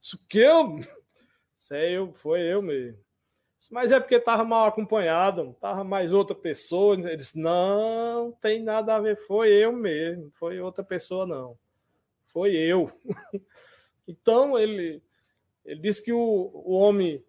[0.00, 0.80] Isso que eu.
[1.54, 2.98] Sei eu, foi eu mesmo.
[3.70, 6.94] Mas é porque estava mal acompanhado, estava mais outra pessoa.
[6.94, 11.58] Ele disse: Não, tem nada a ver, foi eu mesmo, foi outra pessoa, não.
[12.26, 12.90] Foi eu.
[14.08, 15.02] então ele,
[15.64, 17.24] ele disse que o, o homem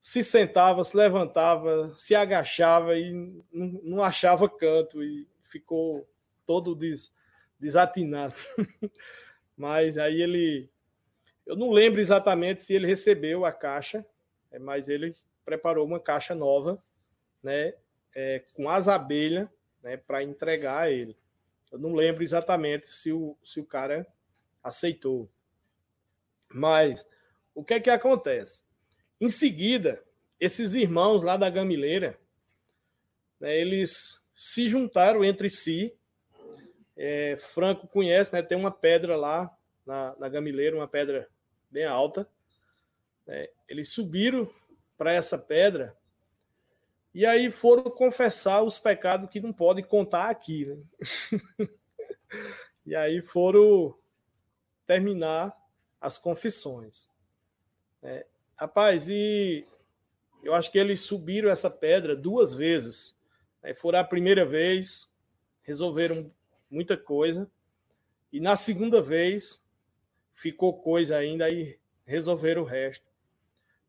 [0.00, 3.12] se sentava, se levantava, se agachava e
[3.52, 6.08] não, não achava canto e ficou
[6.46, 7.12] todo des,
[7.58, 8.34] desatinado.
[9.56, 10.70] mas aí ele.
[11.44, 14.04] Eu não lembro exatamente se ele recebeu a caixa,
[14.50, 15.14] é, mas ele
[15.44, 16.76] preparou uma caixa nova,
[17.40, 17.72] né,
[18.14, 19.48] é, com as abelhas,
[19.80, 21.16] né, para entregar a ele.
[21.70, 24.04] Eu não lembro exatamente se o, se o cara
[24.62, 25.30] aceitou.
[26.52, 27.06] Mas
[27.54, 28.60] o que é que acontece?
[29.20, 30.02] Em seguida,
[30.38, 32.18] esses irmãos lá da Gamileira,
[33.40, 35.95] né, eles se juntaram entre si.
[36.96, 39.50] É, Franco conhece, né, tem uma pedra lá
[39.84, 41.28] na, na Gamileira, uma pedra
[41.70, 42.26] bem alta.
[43.26, 44.50] Né, eles subiram
[44.96, 45.96] para essa pedra
[47.16, 50.66] e aí foram confessar os pecados que não pode contar aqui.
[50.66, 51.68] Né?
[52.84, 53.94] e aí foram
[54.86, 55.56] terminar
[55.98, 57.08] as confissões.
[58.02, 59.66] É, rapaz, e
[60.42, 63.14] eu acho que eles subiram essa pedra duas vezes.
[63.62, 65.08] Aí foram a primeira vez,
[65.62, 66.30] resolveram
[66.70, 67.50] muita coisa,
[68.32, 69.62] e na segunda vez
[70.34, 73.04] ficou coisa ainda, aí resolveram o resto.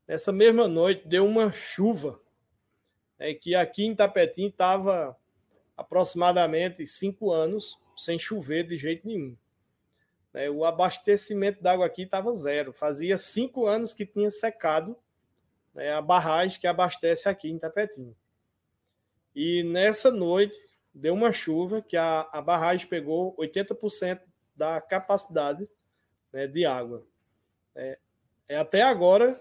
[0.07, 2.19] Nessa mesma noite deu uma chuva,
[3.19, 5.17] é que aqui em Tapetim estava
[5.75, 9.35] aproximadamente cinco anos sem chover de jeito nenhum.
[10.33, 12.71] É, o abastecimento d'água aqui estava zero.
[12.71, 14.95] Fazia cinco anos que tinha secado
[15.73, 18.15] né, a barragem que abastece aqui em Tapetim.
[19.35, 20.55] E nessa noite
[20.97, 24.19] deu uma chuva que a, a barragem pegou 80%
[24.55, 25.67] da capacidade
[26.33, 27.05] né, de água.
[27.75, 27.99] É,
[28.49, 29.39] é, até agora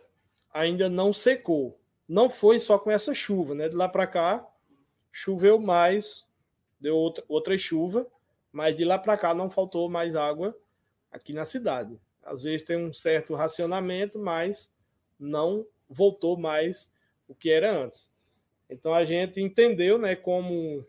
[0.52, 1.74] ainda não secou.
[2.06, 3.68] Não foi só com essa chuva, né?
[3.68, 4.44] De lá para cá
[5.10, 6.24] choveu mais,
[6.78, 8.06] deu outra, outra chuva,
[8.52, 10.54] mas de lá para cá não faltou mais água
[11.10, 11.98] aqui na cidade.
[12.22, 14.68] Às vezes tem um certo racionamento, mas
[15.18, 16.88] não voltou mais
[17.26, 18.10] o que era antes.
[18.68, 20.84] Então a gente entendeu, né, como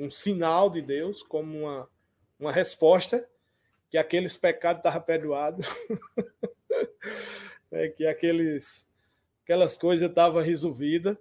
[0.00, 1.88] um sinal de Deus, como uma,
[2.38, 3.24] uma resposta
[3.90, 5.66] que aqueles pecados estavam perdoados,
[7.70, 8.88] né, que aqueles
[9.42, 11.16] aquelas coisas estavam resolvidas.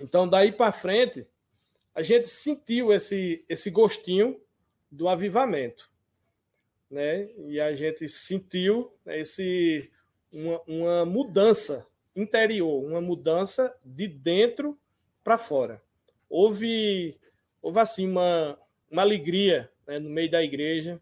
[0.00, 1.26] Então, daí para frente,
[1.94, 4.40] a gente sentiu esse, esse gostinho
[4.90, 5.90] do avivamento.
[6.88, 7.28] Né?
[7.48, 9.90] E a gente sentiu esse,
[10.32, 11.84] uma, uma mudança
[12.14, 14.78] interior, uma mudança de dentro
[15.24, 15.82] para fora.
[16.30, 17.18] Houve,
[17.62, 18.58] houve assim uma,
[18.90, 21.00] uma alegria né, no meio da igreja.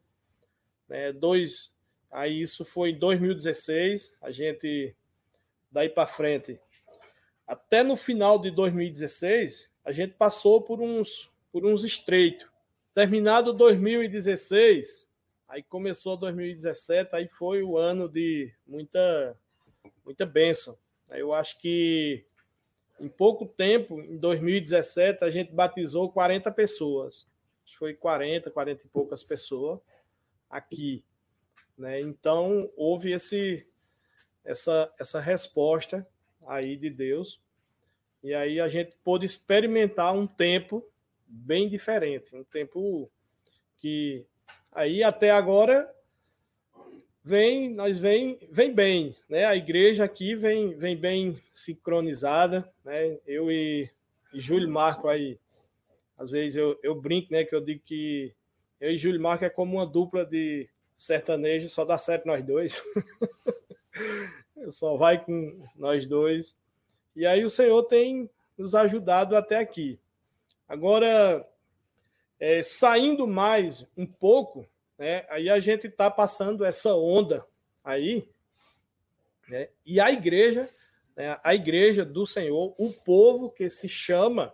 [0.86, 1.72] Né, dois,
[2.10, 4.94] aí isso foi em 2016, a gente
[5.72, 6.60] daí para frente.
[7.46, 12.46] Até no final de 2016, a gente passou por uns, por uns estreitos.
[12.94, 15.08] Terminado 2016,
[15.48, 19.36] aí começou 2017, aí foi o ano de muita,
[20.04, 20.76] muita bênção.
[21.08, 22.24] Eu acho que
[23.00, 27.26] em pouco tempo, em 2017, a gente batizou 40 pessoas.
[27.78, 29.80] Foi 40, 40 e poucas pessoas
[30.50, 31.02] aqui.
[31.78, 31.98] Né?
[32.00, 33.66] Então, houve esse,
[34.44, 36.06] essa, essa resposta
[36.46, 37.40] aí de Deus.
[38.22, 40.86] E aí a gente pôde experimentar um tempo
[41.26, 43.10] bem diferente, um tempo
[43.78, 44.26] que
[44.72, 45.90] aí até agora
[47.24, 49.44] vem, nós vem, vem bem, né?
[49.44, 53.18] A igreja aqui vem, vem bem sincronizada, né?
[53.26, 53.88] Eu e,
[54.32, 55.38] e Júlio Marco aí,
[56.18, 57.44] às vezes eu, eu brinco, né?
[57.44, 58.32] Que eu digo que
[58.80, 62.82] eu e Júlio Marco é como uma dupla de sertanejo, só dá certo nós dois.
[64.70, 66.54] Só vai com nós dois.
[67.16, 68.28] E aí o Senhor tem
[68.58, 69.98] nos ajudado até aqui.
[70.68, 71.46] Agora,
[72.38, 74.66] é, saindo mais um pouco,
[75.00, 77.42] né, aí a gente está passando essa onda
[77.82, 78.28] aí,
[79.48, 80.68] né, e a igreja,
[81.16, 84.52] né, a igreja do Senhor, o povo que se chama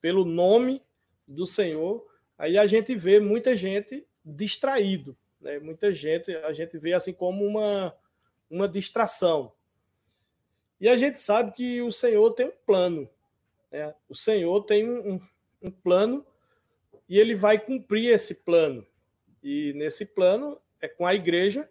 [0.00, 0.80] pelo nome
[1.26, 2.06] do Senhor,
[2.38, 7.44] aí a gente vê muita gente distraído, né, muita gente, a gente vê assim como
[7.44, 7.92] uma
[8.48, 9.52] uma distração.
[10.80, 13.08] E a gente sabe que o Senhor tem um plano
[13.72, 13.92] Né?
[14.08, 15.20] O Senhor tem um,
[15.60, 16.24] um plano
[17.08, 18.86] e ele vai cumprir esse plano.
[19.44, 21.68] E nesse plano é com a igreja.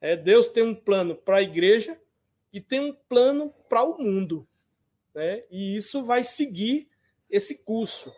[0.00, 1.98] É, Deus tem um plano para a igreja
[2.52, 4.46] e tem um plano para o mundo.
[5.14, 5.42] Né?
[5.50, 6.88] E isso vai seguir
[7.28, 8.14] esse curso.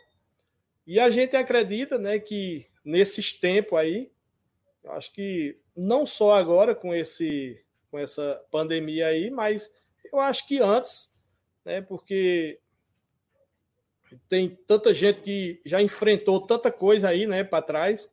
[0.87, 4.11] E a gente acredita né, que nesses tempos aí,
[4.87, 9.70] acho que não só agora com, esse, com essa pandemia aí, mas
[10.12, 11.11] eu acho que antes,
[11.64, 12.59] né, porque
[14.29, 18.11] tem tanta gente que já enfrentou tanta coisa aí né, para trás.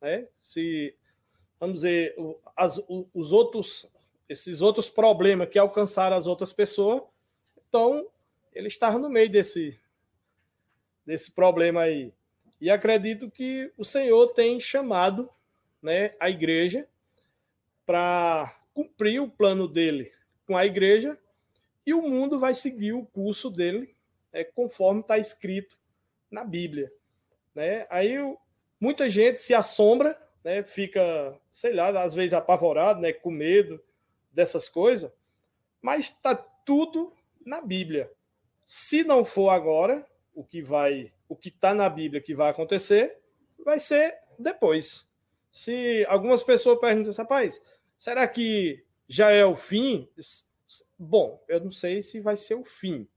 [0.00, 0.26] Né?
[0.40, 0.94] Se,
[1.58, 2.14] vamos dizer,
[2.56, 2.80] as,
[3.14, 3.86] os outros,
[4.28, 7.02] esses outros problemas que alcançaram as outras pessoas,
[7.68, 8.06] então
[8.52, 9.78] ele estava no meio desse,
[11.04, 12.12] desse problema aí.
[12.60, 15.28] E acredito que o Senhor tem chamado
[15.82, 16.86] né, a igreja
[17.86, 20.12] para cumprir o plano dele
[20.46, 21.18] com a igreja
[21.86, 23.94] e o mundo vai seguir o curso dele
[24.32, 25.76] é, conforme está escrito
[26.30, 26.90] na Bíblia.
[27.54, 27.86] Né?
[27.90, 28.16] Aí
[28.80, 33.80] muita gente se assombra, né, fica, sei lá, às vezes apavorado, né, com medo
[34.32, 35.12] dessas coisas,
[35.82, 37.12] mas está tudo
[37.44, 38.10] na Bíblia.
[38.64, 43.18] Se não for agora, o que vai, o que está na Bíblia que vai acontecer,
[43.64, 45.06] vai ser depois.
[45.50, 47.60] Se algumas pessoas perguntam, rapaz,
[47.98, 50.08] será que já é o fim?
[50.98, 53.08] Bom, eu não sei se vai ser o fim,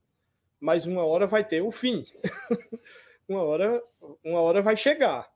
[0.58, 2.04] mas uma hora vai ter o fim.
[3.28, 3.82] uma hora,
[4.24, 5.30] uma hora vai chegar,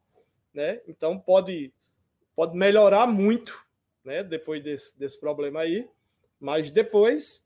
[0.53, 0.81] né?
[0.87, 1.73] Então pode
[2.35, 3.59] pode melhorar muito,
[4.05, 4.23] né?
[4.23, 5.89] Depois desse, desse problema aí,
[6.39, 7.43] mas depois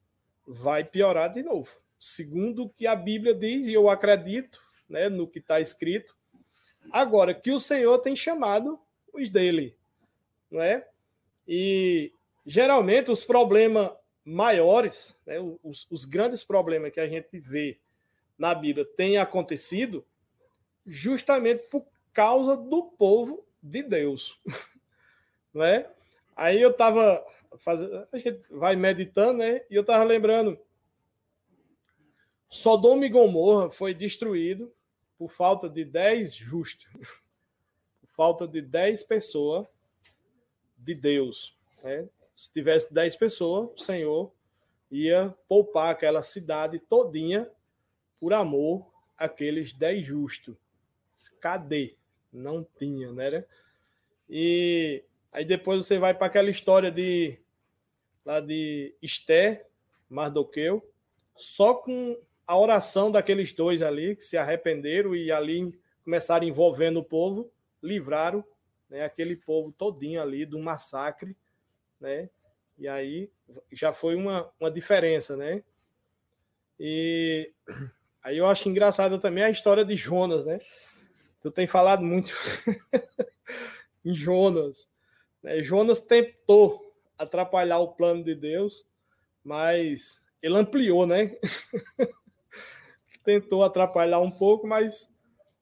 [0.46, 1.70] vai piorar de novo.
[1.98, 5.08] Segundo o que a Bíblia diz e eu acredito, né?
[5.08, 6.14] No que está escrito.
[6.90, 8.78] Agora que o Senhor tem chamado
[9.12, 9.76] os dele,
[10.50, 10.84] né?
[11.46, 12.12] E
[12.44, 13.90] geralmente os problemas
[14.24, 17.78] maiores, né, os, os grandes problemas que a gente vê
[18.38, 20.04] na Bíblia têm acontecido
[20.86, 24.36] justamente por causa do povo de Deus.
[25.54, 25.86] né?
[26.36, 27.24] Aí eu estava
[27.58, 29.60] fazendo, a gente vai meditando, né?
[29.70, 30.58] E eu estava lembrando
[32.48, 34.70] Sodoma e Gomorra foi destruído
[35.16, 36.86] por falta de 10 justos,
[38.00, 39.66] por falta de 10 pessoas
[40.76, 41.56] de Deus.
[41.82, 42.06] Né?
[42.36, 44.30] Se tivesse 10 pessoas, o Senhor
[44.90, 47.50] ia poupar aquela cidade todinha
[48.20, 50.54] por amor àqueles 10 justos.
[51.40, 51.94] Cadê?
[52.32, 53.44] Não tinha, né?
[54.28, 57.38] E aí depois você vai para aquela história de
[58.24, 59.66] lá de Esté,
[60.08, 60.82] Mardoqueu,
[61.34, 67.04] só com a oração daqueles dois ali que se arrependeram e ali começaram envolvendo o
[67.04, 67.50] povo,
[67.82, 68.44] livraram
[68.88, 71.36] né, aquele povo todinho ali do massacre
[72.02, 72.28] né?
[72.76, 73.30] E aí
[73.70, 75.62] já foi uma, uma diferença, né?
[76.78, 77.50] E
[78.22, 80.60] aí eu acho engraçada também a história de Jonas, né?
[81.42, 82.32] Tu tem falado muito
[84.04, 84.88] em Jonas.
[85.42, 85.60] Né?
[85.60, 86.80] Jonas tentou
[87.18, 88.84] atrapalhar o plano de Deus,
[89.44, 91.36] mas ele ampliou, né?
[93.24, 95.08] tentou atrapalhar um pouco, mas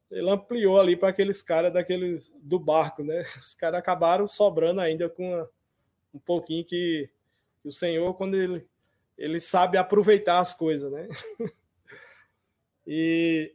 [0.09, 3.23] ele ampliou ali para aqueles caras daqueles do barco, né?
[3.39, 5.47] Os caras acabaram sobrando ainda com a,
[6.13, 7.09] um pouquinho que,
[7.61, 8.65] que o Senhor, quando ele,
[9.17, 11.07] ele sabe aproveitar as coisas, né?
[12.85, 13.53] e,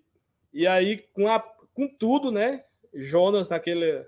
[0.53, 1.41] e aí, com, a,
[1.77, 2.65] com tudo, né?
[2.93, 4.05] Jonas, naquele,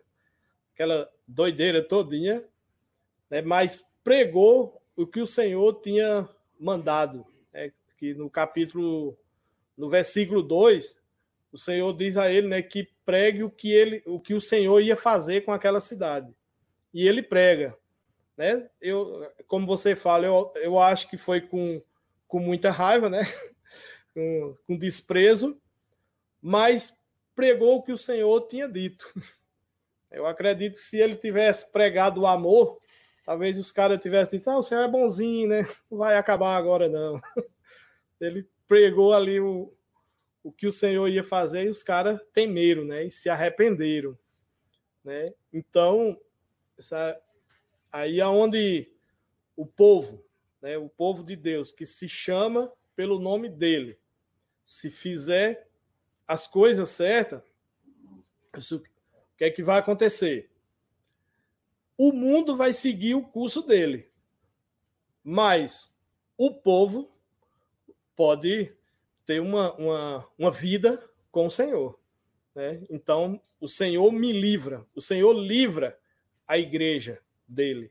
[0.74, 2.42] aquela doideira todinha,
[3.30, 3.40] né?
[3.42, 6.28] mas pregou o que o Senhor tinha
[6.58, 7.24] mandado.
[7.52, 7.70] Né?
[7.96, 9.16] Que no capítulo,
[9.76, 10.96] no versículo 2,
[11.52, 14.80] o Senhor diz a ele né, que pregue o que, ele, o que o Senhor
[14.80, 16.34] ia fazer com aquela cidade.
[16.92, 17.76] E ele prega
[18.38, 18.70] né?
[18.80, 21.82] Eu, como você fala, eu, eu acho que foi com,
[22.28, 23.22] com muita raiva, né?
[24.14, 25.58] com, com desprezo,
[26.40, 26.96] mas
[27.38, 29.06] pregou o que o Senhor tinha dito.
[30.10, 32.76] Eu acredito que se ele tivesse pregado o amor,
[33.24, 35.68] talvez os caras tivessem dito: ah, o Senhor é bonzinho, né?
[35.88, 37.20] Não vai acabar agora, não.
[38.20, 39.72] Ele pregou ali o,
[40.42, 43.04] o que o Senhor ia fazer e os caras temeram, né?
[43.04, 44.18] E se arrependeram,
[45.04, 45.32] né?
[45.52, 46.18] Então,
[46.76, 47.16] essa,
[47.92, 48.86] Aí aonde é
[49.56, 50.24] o povo,
[50.60, 53.96] né, o povo de Deus, que se chama pelo nome dele,
[54.64, 55.67] se fizer
[56.28, 57.42] as coisas certas,
[58.70, 58.80] o
[59.38, 60.50] que é que vai acontecer?
[61.96, 64.06] O mundo vai seguir o curso dele,
[65.24, 65.90] mas
[66.36, 67.10] o povo
[68.14, 68.70] pode
[69.24, 71.02] ter uma, uma, uma vida
[71.32, 71.98] com o Senhor.
[72.54, 72.82] Né?
[72.90, 75.98] Então, o Senhor me livra, o Senhor livra
[76.46, 77.90] a igreja dele.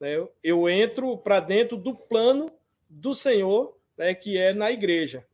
[0.00, 0.16] Né?
[0.16, 2.50] Eu, eu entro para dentro do plano
[2.88, 5.24] do Senhor, né, que é na igreja.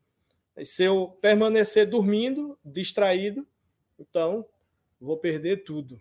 [0.64, 3.46] Se eu permanecer dormindo, distraído,
[3.98, 4.44] então
[5.00, 6.00] vou perder tudo.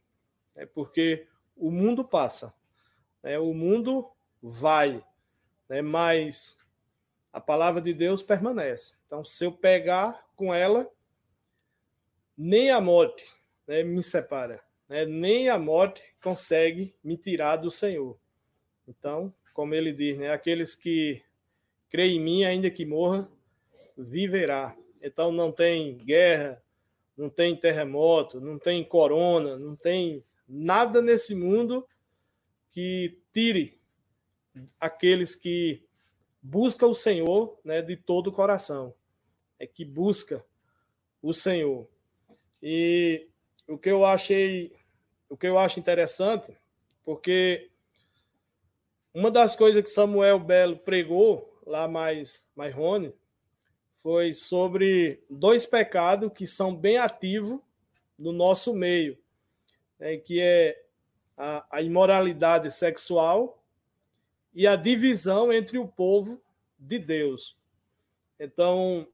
[0.56, 2.54] É porque o mundo passa,
[3.24, 3.40] né?
[3.40, 4.06] o mundo
[4.42, 5.04] vai,
[5.70, 5.82] né?
[5.82, 6.58] mas
[7.32, 8.94] a palavra de Deus permanece.
[9.06, 10.90] Então, se eu pegar com ela,
[12.38, 13.24] nem a morte
[13.68, 15.06] né, me separa, né?
[15.06, 18.20] nem a morte consegue me tirar do Senhor.
[18.88, 21.22] Então, como ele diz, né, aqueles que
[21.90, 23.30] creem em mim, ainda que morra,
[24.04, 24.76] viverá.
[25.02, 26.62] Então, não tem guerra,
[27.18, 31.86] não tem terremoto, não tem corona, não tem nada nesse mundo
[32.72, 33.78] que tire
[34.80, 35.84] aqueles que
[36.42, 38.94] buscam o Senhor né, de todo o coração.
[39.60, 40.44] É que busca
[41.22, 41.86] o Senhor.
[42.62, 43.28] E
[43.68, 44.72] o que eu achei,
[45.30, 46.56] o que eu acho interessante,
[47.04, 47.70] porque
[49.14, 53.14] uma das coisas que Samuel Belo pregou lá mais mais Rony
[54.02, 57.62] foi sobre dois pecados que são bem ativos
[58.18, 59.18] no nosso meio,
[59.98, 60.82] né, que é
[61.38, 63.64] a, a imoralidade sexual
[64.54, 66.42] e a divisão entre o povo
[66.78, 67.56] de Deus.
[68.40, 69.08] Então,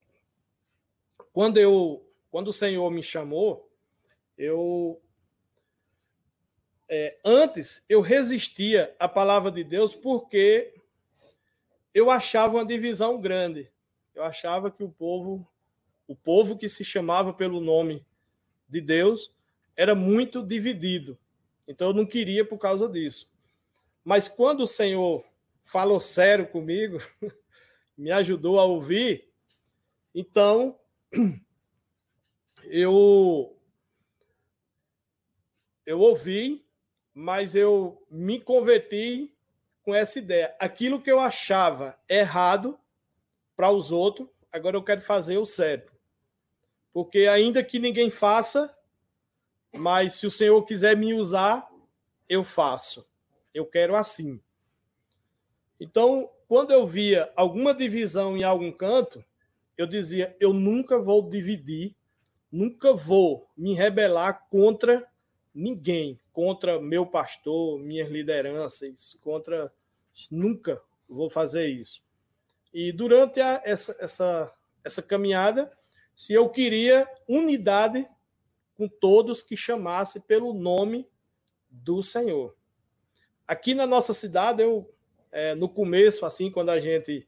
[1.34, 3.72] quando eu quando o Senhor me chamou,
[4.38, 5.02] eu
[6.90, 10.74] é, antes eu resistia à palavra de Deus porque
[11.94, 13.72] eu achava uma divisão grande.
[14.16, 15.46] Eu achava que o povo,
[16.08, 18.06] o povo que se chamava pelo nome
[18.68, 19.30] de Deus,
[19.76, 21.18] era muito dividido.
[21.68, 23.30] Então eu não queria por causa disso.
[24.06, 25.26] Mas quando o Senhor
[25.66, 27.00] falou sério comigo,
[27.98, 29.28] me ajudou a ouvir,
[30.14, 30.80] então
[32.64, 33.52] eu
[35.86, 36.66] eu ouvi,
[37.14, 39.36] mas eu me converti
[39.84, 40.56] com essa ideia.
[40.60, 42.80] Aquilo que eu achava errado
[43.56, 45.92] para os outros, agora eu quero fazer o certo.
[46.94, 48.74] Porque ainda que ninguém faça,
[49.74, 51.68] mas se o Senhor quiser me usar,
[52.28, 53.06] eu faço.
[53.54, 54.40] Eu quero assim.
[55.80, 59.24] Então, quando eu via alguma divisão em algum canto,
[59.78, 61.96] eu dizia: eu nunca vou dividir
[62.56, 65.06] nunca vou me rebelar contra
[65.54, 69.70] ninguém, contra meu pastor, minhas lideranças, contra.
[70.32, 72.02] Nunca vou fazer isso.
[72.78, 74.54] E durante a, essa, essa,
[74.84, 75.72] essa caminhada,
[76.14, 78.06] se eu queria unidade
[78.74, 81.08] com todos que chamasse pelo nome
[81.70, 82.54] do Senhor.
[83.48, 84.94] Aqui na nossa cidade, eu,
[85.32, 87.26] é, no começo, assim, quando a gente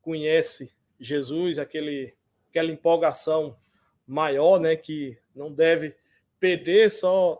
[0.00, 2.14] conhece Jesus, aquele,
[2.48, 3.58] aquela empolgação
[4.06, 5.94] maior, né, que não deve
[6.40, 7.38] perder, só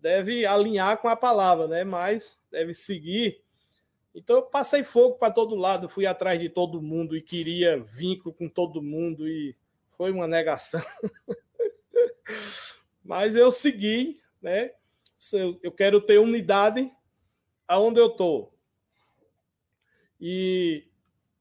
[0.00, 3.40] deve alinhar com a palavra, né, mas deve seguir.
[4.14, 8.34] Então eu passei fogo para todo lado, fui atrás de todo mundo e queria vínculo
[8.34, 9.54] com todo mundo e
[9.96, 10.82] foi uma negação.
[13.04, 14.72] mas eu segui, né?
[15.62, 16.90] Eu quero ter unidade
[17.66, 18.52] aonde eu estou.
[20.20, 20.84] E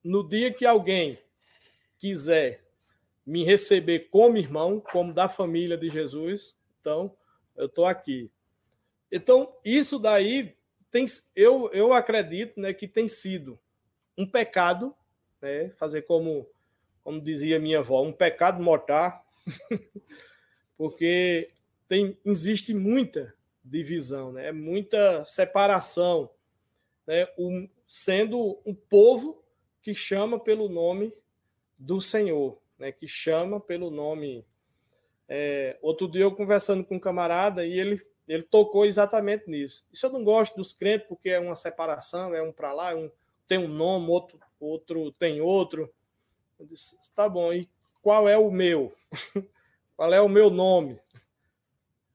[0.04, 1.20] no dia que alguém
[2.00, 2.64] quiser
[3.26, 6.56] me receber como irmão, como da família de Jesus.
[6.80, 7.12] Então,
[7.58, 8.32] eu estou aqui.
[9.12, 10.57] Então, isso daí
[10.92, 13.60] tem, eu, eu acredito né, que tem sido
[14.18, 14.96] um pecado,
[15.42, 16.48] né, fazer como,
[17.04, 19.26] como dizia minha avó, um pecado mortal,
[20.78, 21.50] porque
[21.88, 23.34] tem, existe muita
[23.64, 26.30] divisão, né, muita separação,
[27.06, 29.44] né, um, sendo um povo
[29.82, 31.14] que chama pelo nome
[31.78, 34.46] do Senhor né, que chama pelo nome.
[35.28, 39.86] É, outro dia eu conversando com um camarada e ele, ele tocou exatamente nisso.
[39.92, 43.10] Isso eu não gosto dos crentes porque é uma separação, é um para lá, um,
[43.48, 45.92] tem um nome, outro, outro tem outro.
[46.60, 47.70] Eu disse, tá bom, e
[48.02, 48.94] qual é o meu?
[49.96, 51.00] qual é o meu nome?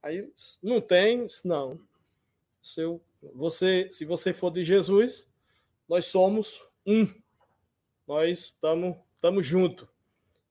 [0.03, 0.31] Aí
[0.63, 1.81] não tem, não.
[2.63, 3.01] Se, eu,
[3.35, 5.27] você, se você for de Jesus,
[5.89, 7.09] nós somos um.
[8.07, 8.55] Nós
[9.15, 9.89] estamos juntos.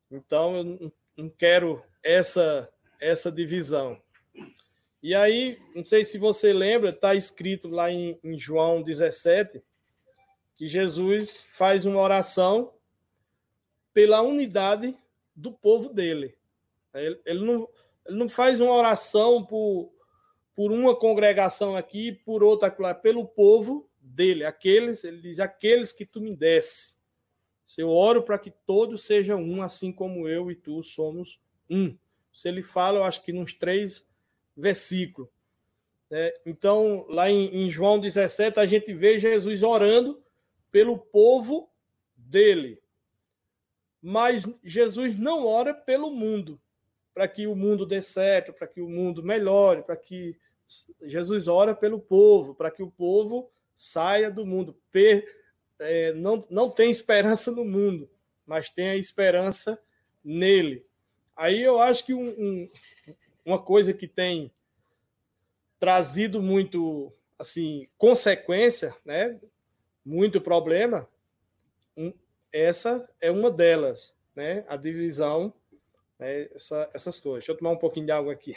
[0.10, 4.02] Então, eu não quero essa, essa divisão.
[5.04, 9.62] E aí, não sei se você lembra, está escrito lá em, em, João 17,
[10.56, 12.72] que Jesus faz uma oração
[13.92, 14.96] pela unidade
[15.36, 16.36] do povo dele.
[16.94, 17.68] Ele, ele, não,
[18.06, 19.92] ele não faz uma oração por,
[20.56, 26.22] por uma congregação aqui, por outra, pelo povo dele, aqueles, ele diz, aqueles que tu
[26.22, 26.94] me desse.
[27.78, 31.40] Eu oro para que todos sejam um, assim como eu e tu somos
[31.70, 31.98] um.
[32.34, 34.06] Se ele fala, eu acho que nos três
[34.56, 35.30] versículos.
[36.10, 40.22] É, então, lá em, em João 17, a gente vê Jesus orando
[40.72, 41.70] pelo povo
[42.16, 42.82] dele.
[44.02, 46.60] Mas Jesus não ora pelo mundo,
[47.14, 50.36] para que o mundo dê certo, para que o mundo melhore, para que
[51.02, 54.76] Jesus ora pelo povo, para que o povo saia do mundo.
[54.92, 55.26] Per,
[55.80, 58.10] é, não, não tem esperança no mundo,
[58.46, 59.80] mas tem a esperança
[60.24, 60.84] nele.
[61.36, 62.68] Aí eu acho que um, um,
[63.46, 64.52] uma coisa que tem
[65.80, 69.40] trazido muito assim consequência, né?
[70.06, 71.08] Muito problema.
[72.54, 74.66] Essa é uma delas, né?
[74.68, 75.54] A divisão,
[76.20, 76.44] né?
[76.44, 77.42] Essa, essas coisas.
[77.42, 78.56] Deixa eu tomar um pouquinho de água aqui.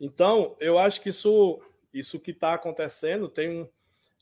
[0.00, 1.60] Então, eu acho que isso,
[1.94, 3.68] isso que está acontecendo tem um,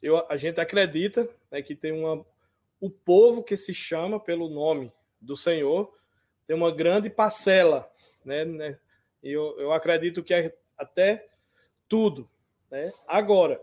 [0.02, 2.24] eu, a gente acredita né, que tem uma,
[2.80, 5.92] o povo que se chama pelo nome do Senhor
[6.46, 7.88] tem uma grande parcela,
[8.24, 8.44] né?
[8.44, 8.78] né
[9.22, 11.28] eu, eu acredito que é até
[11.88, 12.28] tudo,
[12.70, 12.90] né?
[13.06, 13.60] Agora,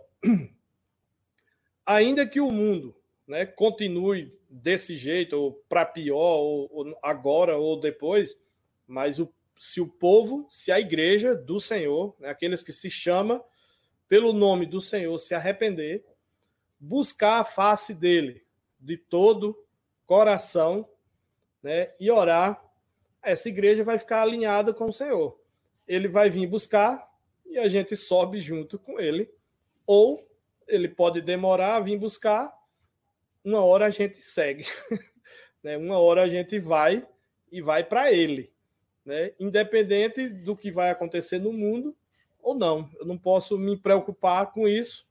[1.85, 2.95] ainda que o mundo,
[3.27, 8.37] né, continue desse jeito ou para pior ou, ou agora ou depois,
[8.87, 9.27] mas o
[9.59, 13.43] se o povo, se a igreja do Senhor, né, aqueles que se chama
[14.07, 16.05] pelo nome do Senhor, se arrepender,
[16.79, 18.45] buscar a face dele
[18.79, 19.57] de todo
[20.05, 20.87] coração,
[21.61, 22.63] né, e orar,
[23.23, 25.35] essa igreja vai ficar alinhada com o Senhor.
[25.87, 27.09] Ele vai vir buscar
[27.45, 29.29] e a gente sobe junto com ele,
[29.85, 30.25] ou
[30.67, 32.51] ele pode demorar a vir buscar,
[33.43, 34.65] uma hora a gente segue,
[35.63, 35.77] né?
[35.77, 37.07] Uma hora a gente vai
[37.51, 38.51] e vai para ele
[39.07, 39.31] né?
[39.39, 41.95] independente do que vai acontecer no mundo
[42.41, 42.89] ou não.
[42.99, 45.07] Eu não posso me preocupar com isso,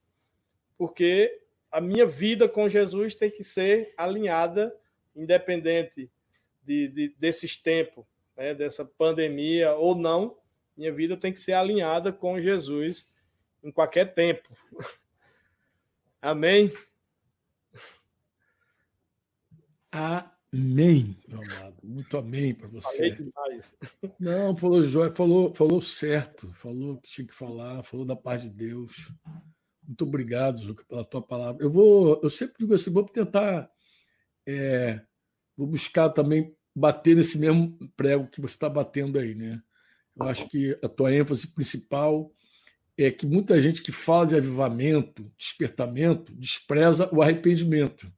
[0.76, 1.34] porque
[1.70, 4.74] a minha vida com Jesus tem que ser alinhada,
[5.14, 6.10] independente
[6.62, 8.04] de, de desses tempos,
[8.36, 8.54] né?
[8.54, 10.36] dessa pandemia ou não.
[10.76, 13.08] Minha vida tem que ser alinhada com Jesus
[13.62, 14.48] em qualquer tempo.
[16.20, 16.72] Amém?
[19.90, 21.76] Amém, meu amado.
[21.82, 23.16] Muito amém para você.
[24.18, 28.42] Não, falou Joia, falou, falou certo, falou o que tinha que falar, falou da paz
[28.42, 29.10] de Deus.
[29.87, 31.62] Muito obrigado, Zuca, pela tua palavra.
[31.64, 33.70] Eu vou, eu sempre digo assim, vou tentar,
[34.47, 35.01] é,
[35.57, 39.62] vou buscar também bater nesse mesmo prego que você está batendo aí, né?
[40.14, 42.32] Eu acho que a tua ênfase principal
[42.97, 48.11] é que muita gente que fala de avivamento, despertamento, despreza o arrependimento.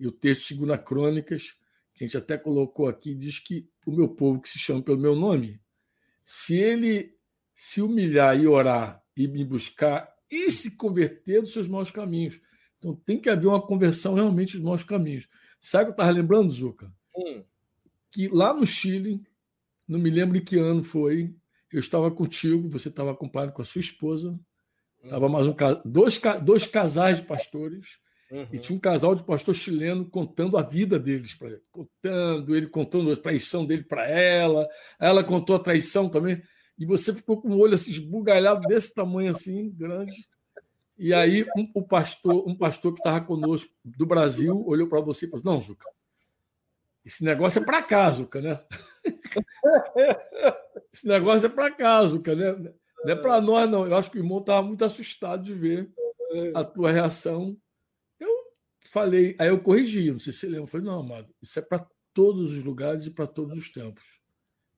[0.00, 1.54] E o texto de 2 Crônicas
[1.96, 5.00] que a gente até colocou aqui, diz que o meu povo que se chama pelo
[5.00, 5.58] meu nome,
[6.22, 7.16] se ele
[7.54, 12.40] se humilhar e orar e me buscar e se converter dos seus maus caminhos.
[12.78, 15.28] Então tem que haver uma conversão realmente dos maus caminhos.
[15.60, 16.92] Sabe o que eu estava lembrando, Zuca?
[17.16, 17.44] Hum.
[18.10, 19.22] Que lá no Chile,
[19.86, 21.34] não me lembro em que ano foi,
[21.72, 24.38] eu estava contigo, você estava acompanhado com a sua esposa,
[25.02, 25.30] estava hum.
[25.30, 25.54] mais um
[25.84, 27.98] dois, dois casais de pastores,
[28.30, 28.46] Uhum.
[28.52, 32.66] E tinha um casal de pastor chileno contando a vida deles para ele, contando, ele
[32.66, 34.66] contando a traição dele para ela,
[34.98, 36.42] ela contou a traição também.
[36.78, 40.28] E você ficou com o olho assim, esbugalhado desse tamanho assim, grande.
[40.98, 45.26] E aí um, o pastor, um pastor que estava conosco do Brasil olhou para você
[45.26, 45.88] e falou: Não, Zuca,
[47.04, 48.60] esse negócio é para cá, Zuca, né?
[50.92, 52.52] esse negócio é para cá, Zuca, né?
[53.04, 53.86] Não é para nós, não.
[53.86, 55.92] Eu acho que o irmão estava muito assustado de ver
[56.54, 57.56] a tua reação
[58.96, 60.62] falei, aí eu corrigi, não sei se você lembra.
[60.62, 64.20] Eu falei, não, amado, isso é para todos os lugares e para todos os tempos.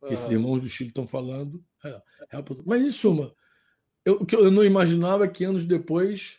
[0.05, 1.64] Que esses irmãos do Chile estão falando.
[1.85, 2.03] É,
[2.33, 3.35] é Mas, em suma,
[4.05, 6.39] eu, o que eu não imaginava é que anos depois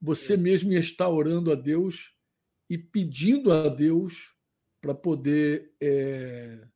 [0.00, 2.14] você mesmo ia estar orando a Deus
[2.68, 4.34] e pedindo a Deus
[4.80, 6.66] para poder é,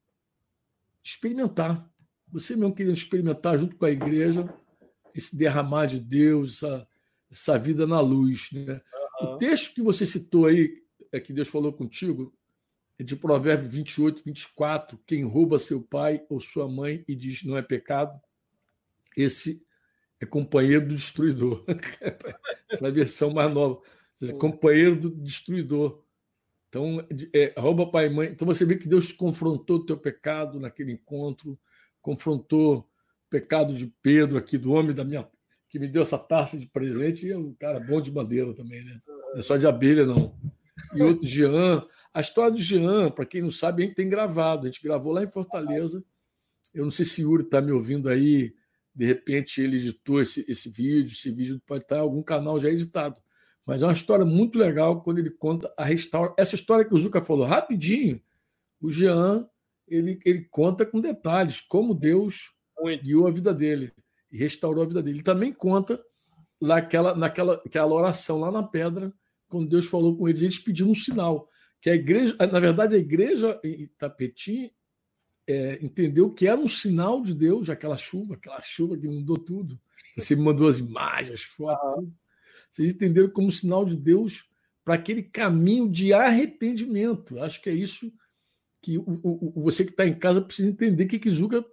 [1.02, 1.90] experimentar.
[2.28, 4.48] Você mesmo queria experimentar junto com a igreja
[5.14, 6.88] esse derramar de Deus, essa,
[7.30, 8.50] essa vida na luz.
[8.52, 8.80] Né?
[9.20, 12.32] O texto que você citou aí, é que Deus falou contigo,
[13.04, 14.98] de Provérbios 28, 24.
[15.06, 18.18] Quem rouba seu pai ou sua mãe e diz não é pecado,
[19.16, 19.64] esse
[20.20, 21.64] é companheiro do destruidor.
[22.70, 23.80] Essa é a versão mais nova.
[24.14, 26.02] Seja, companheiro do destruidor.
[26.68, 28.28] Então, é, rouba pai e mãe.
[28.28, 31.58] Então você vê que Deus confrontou o teu pecado naquele encontro,
[32.00, 32.86] confrontou o
[33.30, 35.28] pecado de Pedro aqui, do homem da minha
[35.68, 38.84] que me deu essa taça de presente, e é um cara bom de bandeira também,
[38.84, 39.00] né?
[39.06, 40.34] Não é só de abelha, não.
[40.94, 41.84] E outro, Jean.
[42.16, 44.66] A história do Jean, para quem não sabe, a gente tem gravado.
[44.66, 46.02] A gente gravou lá em Fortaleza.
[46.72, 48.54] Eu não sei se o Yuri está me ouvindo aí.
[48.94, 51.12] De repente ele editou esse, esse vídeo.
[51.12, 53.16] Esse vídeo pode estar em algum canal já editado.
[53.66, 56.32] Mas é uma história muito legal quando ele conta a restaura.
[56.38, 58.18] Essa história que o Zuca falou rapidinho,
[58.80, 59.46] o Jean
[59.86, 63.04] ele, ele conta com detalhes como Deus muito.
[63.04, 63.92] guiou a vida dele
[64.32, 65.18] e restaurou a vida dele.
[65.18, 66.02] Ele também conta
[66.58, 69.12] naquela, naquela aquela oração lá na pedra,
[69.48, 71.50] quando Deus falou com eles, eles pediram um sinal.
[71.86, 74.72] Que a igreja, na verdade, a igreja em Itapetim
[75.46, 79.78] é, entendeu que era um sinal de Deus, aquela chuva, aquela chuva que mudou tudo.
[80.18, 82.08] Você me mandou as imagens, fotos.
[82.72, 84.50] Vocês entenderam como um sinal de Deus
[84.84, 87.38] para aquele caminho de arrependimento.
[87.38, 88.12] Acho que é isso
[88.82, 91.64] que o, o, você que está em casa precisa entender o que Kizuka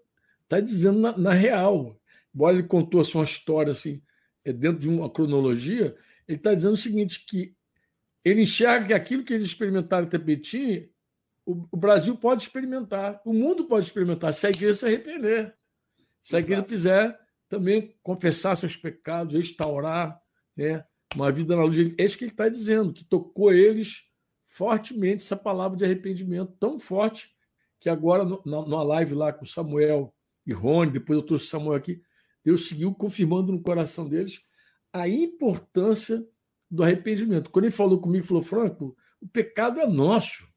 [0.44, 2.00] está dizendo na, na, real.
[2.36, 4.00] Embora ele contou a sua história assim,
[4.46, 5.98] é dentro de uma cronologia,
[6.28, 7.56] ele está dizendo o seguinte: que
[8.24, 10.90] ele enxerga que aquilo que eles experimentaram em Tapetim,
[11.46, 15.54] o, o, Brasil pode experimentar, o mundo pode experimentar, se a igreja se arrepender.
[16.22, 17.20] Se a igreja fizer
[17.50, 20.20] também confessar seus pecados, restaurar
[20.56, 21.94] né, uma vida na luz.
[21.98, 24.04] É isso que ele está dizendo, que tocou eles
[24.46, 27.36] fortemente essa palavra de arrependimento, tão forte
[27.80, 30.14] que agora, numa live lá com Samuel
[30.46, 32.02] e Rony, depois eu trouxe Samuel aqui,
[32.44, 34.42] Deus seguiu confirmando no coração deles
[34.92, 36.26] a importância
[36.74, 37.52] do arrependimento.
[37.52, 40.48] Quando ele falou comigo, falou, Franco, o pecado é nosso.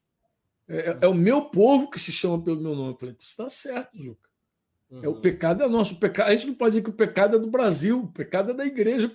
[0.67, 2.93] É, é, é o meu povo que se chama pelo meu nome.
[2.93, 4.27] Eu falei, está certo, Zuca.
[4.89, 5.03] Uhum.
[5.03, 5.93] É, o pecado é nosso.
[5.93, 8.51] O pecado, a gente não pode dizer que o pecado é do Brasil, o pecado
[8.51, 9.13] é da igreja.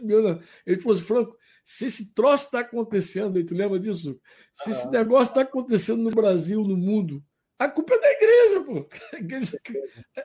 [0.64, 4.20] Ele falou assim, Franco, se esse troço está acontecendo, aí, tu lembra disso?
[4.53, 7.22] Se esse negócio está acontecendo no Brasil, no mundo,
[7.59, 8.88] a culpa é da igreja, pô.
[9.12, 9.59] A igreja,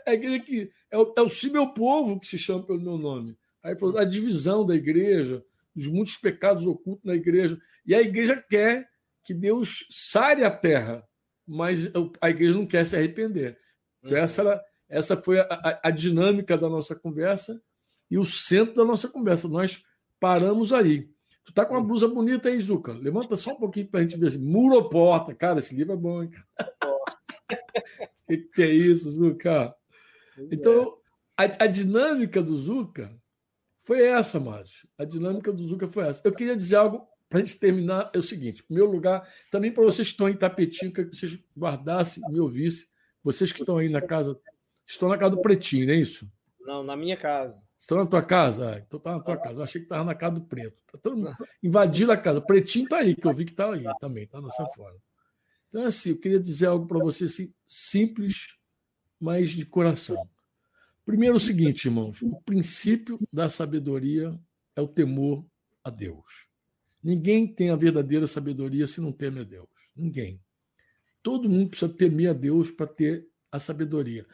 [0.05, 2.99] a igreja que é o, é o se meu povo que se chama pelo meu
[2.99, 3.35] nome.
[3.63, 5.43] Aí falou a divisão da igreja,
[5.77, 7.57] dos muitos pecados ocultos na igreja.
[7.85, 8.87] E a igreja quer
[9.23, 11.07] que Deus sare a terra,
[11.45, 13.57] mas a igreja não quer se arrepender.
[14.03, 14.23] Então, uhum.
[14.23, 17.61] essa, era, essa foi a, a, a dinâmica da nossa conversa
[18.09, 19.47] e o centro da nossa conversa.
[19.47, 19.83] Nós
[20.19, 21.09] paramos aí.
[21.45, 22.91] Tu tá com uma blusa bonita aí, Zuca.
[22.93, 24.43] Levanta só um pouquinho para a gente ver assim.
[24.43, 25.33] Muro ou porta?
[25.33, 26.31] Cara, esse livro é bom, hein?
[28.27, 29.73] que, que é isso, Zuca?
[30.51, 30.97] Então,
[31.37, 33.15] a, a, dinâmica do Zuca
[33.87, 34.85] foi essa, Márcio.
[34.97, 36.21] A dinâmica do Zuca foi essa.
[36.25, 38.11] Eu queria dizer algo para a gente terminar.
[38.13, 42.21] É o seguinte: meu lugar, também para vocês que estão em Tapetinho, que vocês guardassem,
[42.29, 42.85] me ouvissem.
[43.23, 44.37] Vocês que estão aí na casa,
[44.85, 46.29] estão na casa do Pretinho, não é isso?
[46.59, 47.57] Não, na minha casa.
[47.79, 48.71] Estão na tua casa?
[48.71, 49.59] Ah, então tá na tua casa.
[49.59, 50.81] Eu achei que estava na casa do preto.
[50.91, 51.33] Tá todo mundo
[51.63, 52.39] invadindo a casa.
[52.39, 54.97] O pretinho está aí, que eu vi que está aí também, está na sanfona.
[55.69, 58.57] Então, assim, eu queria dizer algo para você assim, simples,
[59.17, 60.27] mas de coração.
[61.07, 64.37] Primeiro, o seguinte, irmãos: o princípio da sabedoria
[64.75, 65.45] é o temor
[65.81, 66.49] a Deus.
[67.01, 69.69] Ninguém tem a verdadeira sabedoria se não teme a Deus.
[69.95, 70.41] Ninguém.
[71.23, 74.25] Todo mundo precisa temer a Deus para ter a sabedoria.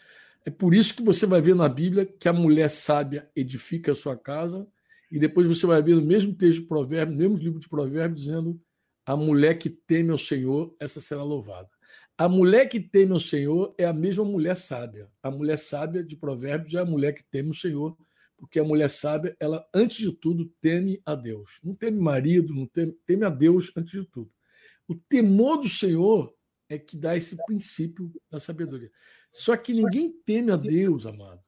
[0.44, 3.96] É por isso que você vai ver na Bíblia que a mulher sábia edifica a
[3.96, 4.68] sua casa,
[5.12, 8.22] e depois você vai ver no mesmo texto de Provérbios, no mesmo livro de Provérbios,
[8.22, 8.60] dizendo:
[9.06, 11.70] a mulher que teme ao Senhor, essa será louvada.
[12.18, 15.10] A mulher que teme ao Senhor é a mesma mulher sábia.
[15.22, 17.98] A mulher sábia de Provérbios é a mulher que teme o Senhor,
[18.38, 21.60] porque a mulher sábia, ela, antes de tudo, teme a Deus.
[21.64, 24.32] Não teme marido, não teme, teme a Deus antes de tudo.
[24.88, 26.36] O temor do Senhor
[26.70, 28.92] é que dá esse princípio da sabedoria.
[29.32, 31.42] Só que ninguém teme a Deus, amado,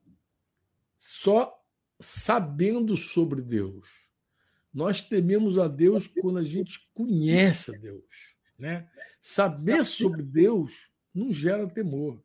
[0.97, 1.53] só
[1.99, 3.89] sabendo sobre Deus.
[4.73, 8.34] Nós tememos a Deus quando a gente conhece a Deus.
[8.58, 8.88] Né?
[9.22, 12.24] Saber sobre Deus não gera temor.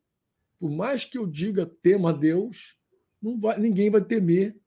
[0.58, 2.78] Por mais que eu diga tema a Deus,
[3.20, 4.58] não vai, ninguém vai temer,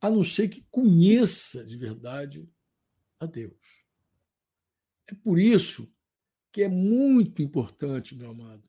[0.00, 2.48] a não ser que conheça de verdade
[3.18, 3.84] a Deus.
[5.06, 5.92] É por isso
[6.52, 8.62] que é muito importante, meu amado,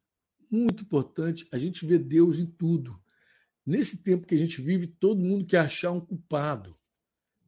[0.50, 3.00] muito importante a gente ver Deus em tudo.
[3.66, 6.76] Nesse tempo que a gente vive, todo mundo quer achar um culpado.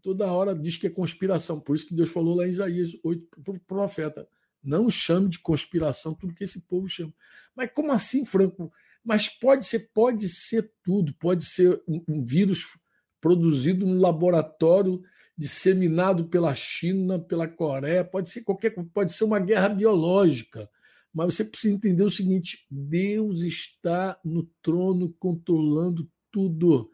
[0.01, 1.59] Toda hora diz que é conspiração.
[1.59, 4.27] Por isso que Deus falou lá em Isaías 8 para o profeta:
[4.67, 7.13] não chame de conspiração tudo que esse povo chama.
[7.55, 8.71] Mas como assim, Franco?
[9.03, 11.13] Mas pode ser, pode ser tudo.
[11.15, 12.77] Pode ser um, um vírus
[13.21, 15.01] produzido no laboratório,
[15.37, 20.69] disseminado pela China, pela Coreia, pode ser qualquer, pode ser uma guerra biológica
[21.17, 26.91] mas você precisa entender o seguinte: Deus está no trono controlando tudo.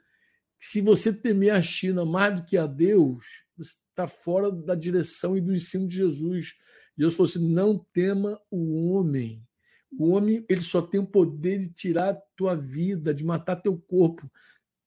[0.58, 3.26] Se você temer a China mais do que a Deus,
[3.58, 6.54] você está fora da direção e do ensino de Jesus.
[6.98, 9.42] Deus falou assim: não tema o homem.
[9.98, 13.78] O homem ele só tem o poder de tirar a tua vida, de matar teu
[13.78, 14.30] corpo.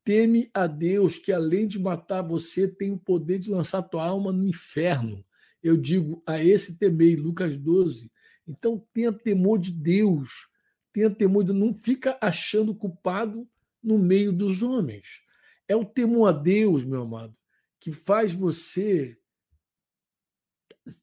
[0.05, 4.33] Teme a Deus, que além de matar você, tem o poder de lançar tua alma
[4.33, 5.25] no inferno.
[5.63, 8.11] Eu digo a esse temei, Lucas 12.
[8.47, 10.49] Então tenha temor de Deus,
[10.93, 13.49] tenha temor de não fica achando culpado
[13.83, 15.23] no meio dos homens.
[15.69, 17.37] É o temor a Deus, meu amado,
[17.81, 19.19] que faz você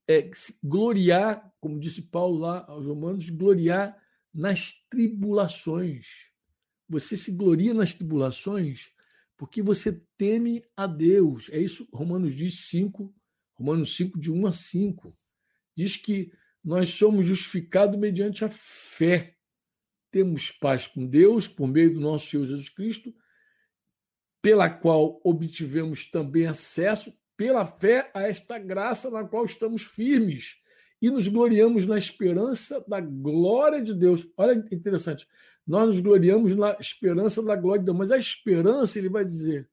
[0.07, 0.29] é,
[0.63, 3.97] gloriar, como disse Paulo lá aos Romanos, gloriar
[4.33, 6.31] nas tribulações.
[6.87, 8.93] Você se gloria nas tribulações
[9.37, 11.49] porque você teme a Deus.
[11.49, 13.13] É isso Romanos diz 5,
[13.55, 15.13] Romanos 5, de 1 a 5.
[15.75, 16.31] Diz que
[16.63, 19.35] nós somos justificados mediante a fé.
[20.09, 23.13] Temos paz com Deus por meio do nosso Senhor Jesus Cristo,
[24.41, 27.13] pela qual obtivemos também acesso,
[27.43, 30.55] pela fé, a esta graça na qual estamos firmes
[31.01, 34.25] e nos gloriamos na esperança da glória de Deus.
[34.37, 35.27] Olha interessante.
[35.67, 39.69] Nós nos gloriamos na esperança da glória de Deus, mas a esperança, ele vai dizer,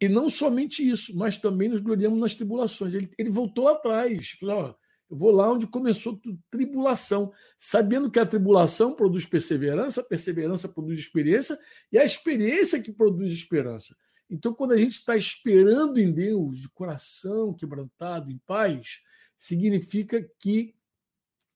[0.00, 2.92] e, não somente isso, mas também nos gloriamos nas tribulações.
[2.92, 4.74] Ele, ele voltou atrás, falou: ó,
[5.08, 6.20] eu vou lá onde começou
[6.50, 11.56] tribulação, sabendo que a tribulação produz perseverança, a perseverança produz experiência,
[11.92, 13.94] e a experiência que produz esperança.
[14.30, 19.02] Então, quando a gente está esperando em Deus, de coração quebrantado, em paz,
[19.36, 20.74] significa que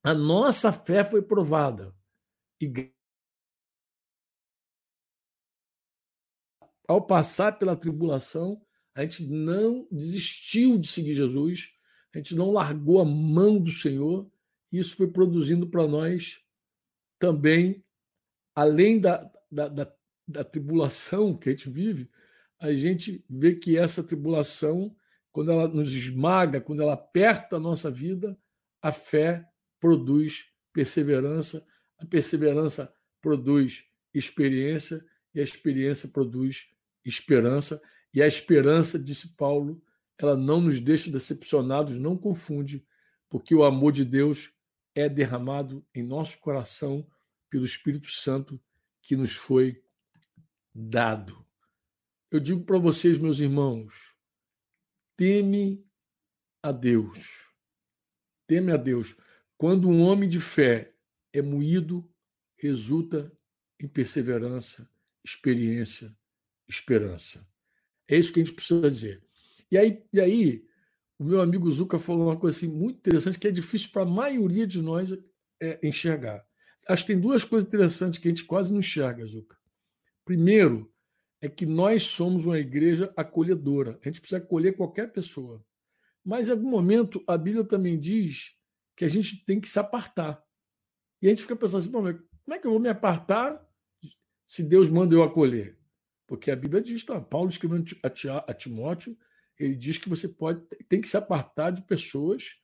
[0.02, 1.94] a nossa fé foi provada.
[2.60, 2.92] E
[6.86, 8.60] ao passar pela tribulação,
[8.94, 11.72] a gente não desistiu de seguir Jesus,
[12.14, 14.30] a gente não largou a mão do Senhor,
[14.70, 16.44] isso foi produzindo para nós
[17.18, 17.84] também,
[18.54, 19.96] além da, da, da,
[20.26, 22.10] da, tribulação que a gente vive,
[22.64, 24.96] a gente vê que essa tribulação,
[25.30, 28.38] quando ela nos esmaga, quando ela aperta a nossa vida,
[28.80, 29.46] a fé
[29.78, 31.66] produz perseverança,
[31.98, 32.90] a perseverança
[33.20, 33.84] produz
[34.14, 35.04] experiência
[35.34, 36.70] e a experiência produz
[37.04, 37.82] esperança.
[38.14, 39.82] E a esperança, disse Paulo,
[40.16, 42.86] ela não nos deixa decepcionados, não confunde,
[43.28, 44.54] porque o amor de Deus
[44.94, 47.06] é derramado em nosso coração
[47.50, 48.58] pelo Espírito Santo
[49.02, 49.82] que nos foi
[50.74, 51.44] dado.
[52.34, 54.16] Eu digo para vocês, meus irmãos,
[55.16, 55.86] teme
[56.60, 57.54] a Deus.
[58.44, 59.16] Teme a Deus.
[59.56, 60.92] Quando um homem de fé
[61.32, 62.12] é moído,
[62.58, 63.32] resulta
[63.80, 64.90] em perseverança,
[65.24, 66.12] experiência,
[66.68, 67.48] esperança.
[68.08, 69.22] É isso que a gente precisa dizer.
[69.70, 70.66] E aí, e aí
[71.16, 74.06] o meu amigo Zuca falou uma coisa assim, muito interessante que é difícil para a
[74.06, 75.16] maioria de nós
[75.62, 76.44] é, enxergar.
[76.88, 79.56] Acho que tem duas coisas interessantes que a gente quase não enxerga, Zuca.
[80.24, 80.92] Primeiro,
[81.44, 83.98] é que nós somos uma igreja acolhedora.
[84.02, 85.62] A gente precisa acolher qualquer pessoa.
[86.24, 88.56] Mas em algum momento a Bíblia também diz
[88.96, 90.42] que a gente tem que se apartar.
[91.20, 93.62] E a gente fica pensando assim, como é que eu vou me apartar
[94.46, 95.78] se Deus manda eu acolher?
[96.26, 97.20] Porque a Bíblia diz, tá?
[97.20, 99.14] Paulo escrevendo a Timóteo
[99.58, 102.60] ele diz que você pode tem que se apartar de pessoas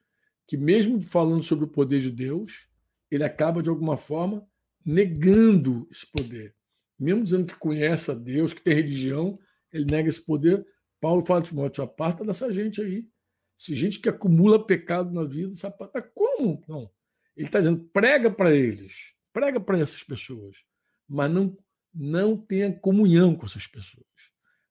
[0.46, 2.66] que, mesmo falando sobre o poder de Deus,
[3.10, 4.44] ele acaba, de alguma forma,
[4.84, 6.56] negando esse poder.
[7.01, 9.38] Mesmo dizendo que conhece a Deus, que tem religião,
[9.72, 10.66] ele nega esse poder.
[11.01, 13.09] Paulo fala Timóteo, aparta dessa gente aí.
[13.57, 16.03] Se gente que acumula pecado na vida, aparta.
[16.03, 16.62] Como?
[16.68, 16.90] Não.
[17.36, 20.64] Ele está dizendo, prega para eles, prega para essas pessoas,
[21.09, 21.57] mas não,
[21.94, 24.07] não tenha comunhão com essas pessoas.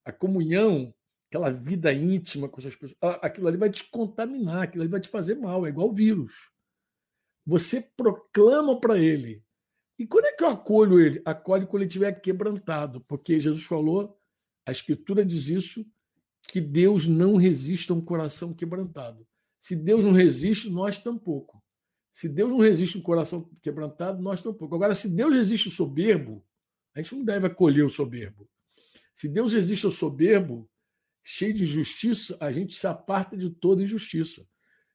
[0.06, 0.94] A comunhão
[1.30, 5.10] aquela vida íntima com essas pessoas, aquilo ali vai te contaminar, aquilo ali vai te
[5.10, 6.52] fazer mal, é igual vírus.
[7.46, 9.44] Você proclama para ele.
[10.00, 11.22] E quando é que eu acolho ele?
[11.26, 14.18] Acolhe quando ele estiver quebrantado, porque Jesus falou,
[14.66, 15.86] a Escritura diz isso,
[16.48, 19.28] que Deus não resiste a um coração quebrantado.
[19.60, 21.62] Se Deus não resiste, nós tampouco.
[22.12, 24.74] Se Deus não resiste um coração quebrantado, nós tampouco.
[24.74, 26.44] Agora, se Deus resiste o soberbo,
[26.96, 28.50] a gente não deve acolher o soberbo.
[29.14, 30.70] Se Deus resiste ao soberbo,
[31.22, 34.48] cheio de justiça, a gente se aparta de toda injustiça.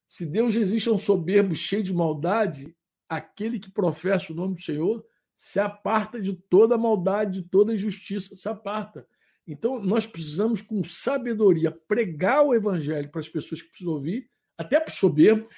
[0.07, 2.75] Se Deus resiste a um soberbo cheio de maldade,
[3.17, 5.05] aquele que professa o nome do Senhor
[5.35, 9.07] se aparta de toda maldade, de toda injustiça, se aparta.
[9.47, 14.81] Então, nós precisamos, com sabedoria, pregar o evangelho para as pessoas que precisam ouvir, até
[14.81, 15.55] para os soberbos,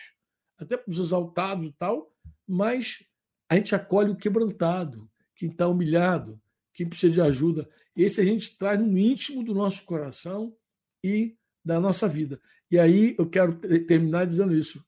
[0.59, 2.11] até para os exaltados e tal,
[2.49, 3.05] mas
[3.49, 6.41] a gente acolhe o quebrantado, quem está humilhado,
[6.73, 7.69] quem precisa de ajuda.
[7.95, 10.57] Esse a gente traz no íntimo do nosso coração
[11.05, 12.41] e da nossa vida.
[12.71, 13.55] E aí eu quero
[13.87, 14.85] terminar dizendo isso.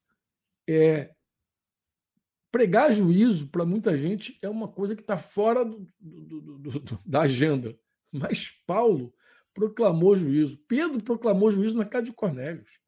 [0.68, 1.14] É,
[2.50, 7.22] pregar juízo para muita gente é uma coisa que está fora do, do, do, da
[7.22, 7.78] agenda.
[8.12, 9.12] Mas Paulo
[9.54, 10.62] proclamou juízo.
[10.66, 12.80] Pedro proclamou juízo na casa de Cornélios.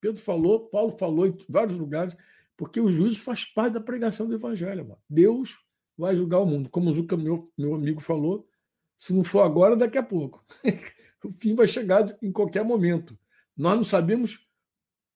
[0.00, 2.16] Pedro falou, Paulo falou em vários lugares,
[2.56, 4.86] porque o juízo faz parte da pregação do evangelho.
[4.86, 5.00] Mano.
[5.08, 5.58] Deus
[5.96, 6.70] vai julgar o mundo.
[6.70, 8.48] Como o meu, meu amigo, falou,
[8.96, 10.44] se não for agora, daqui a pouco.
[11.24, 13.18] o fim vai chegar em qualquer momento.
[13.56, 14.48] Nós não sabemos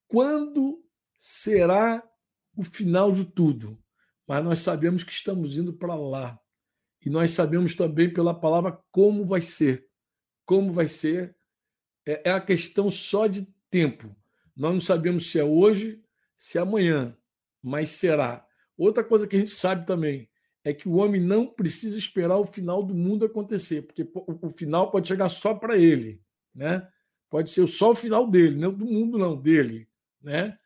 [0.09, 0.85] quando
[1.17, 2.03] será
[2.57, 3.79] o final de tudo,
[4.27, 6.39] mas nós sabemos que estamos indo para lá.
[7.05, 9.87] E nós sabemos também pela palavra como vai ser.
[10.45, 11.37] Como vai ser
[12.07, 14.15] é, é a questão só de tempo.
[14.57, 16.03] Nós não sabemos se é hoje,
[16.37, 17.17] se é amanhã,
[17.63, 18.47] mas será.
[18.77, 20.29] Outra coisa que a gente sabe também
[20.65, 24.91] é que o homem não precisa esperar o final do mundo acontecer, porque o final
[24.91, 26.23] pode chegar só para ele,
[26.55, 26.87] né?
[27.29, 29.89] Pode ser só o final dele, não do mundo não dele,
[30.21, 30.57] né?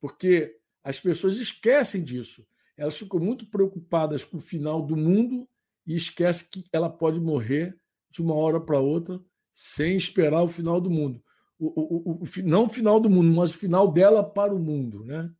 [0.00, 2.46] Porque as pessoas esquecem disso.
[2.76, 5.48] Elas ficam muito preocupadas com o final do mundo
[5.86, 7.76] e esquecem que ela pode morrer
[8.10, 9.20] de uma hora para outra
[9.52, 11.22] sem esperar o final do mundo.
[11.58, 15.04] O, o, o, não o final do mundo, mas o final dela para o mundo,
[15.04, 15.30] né?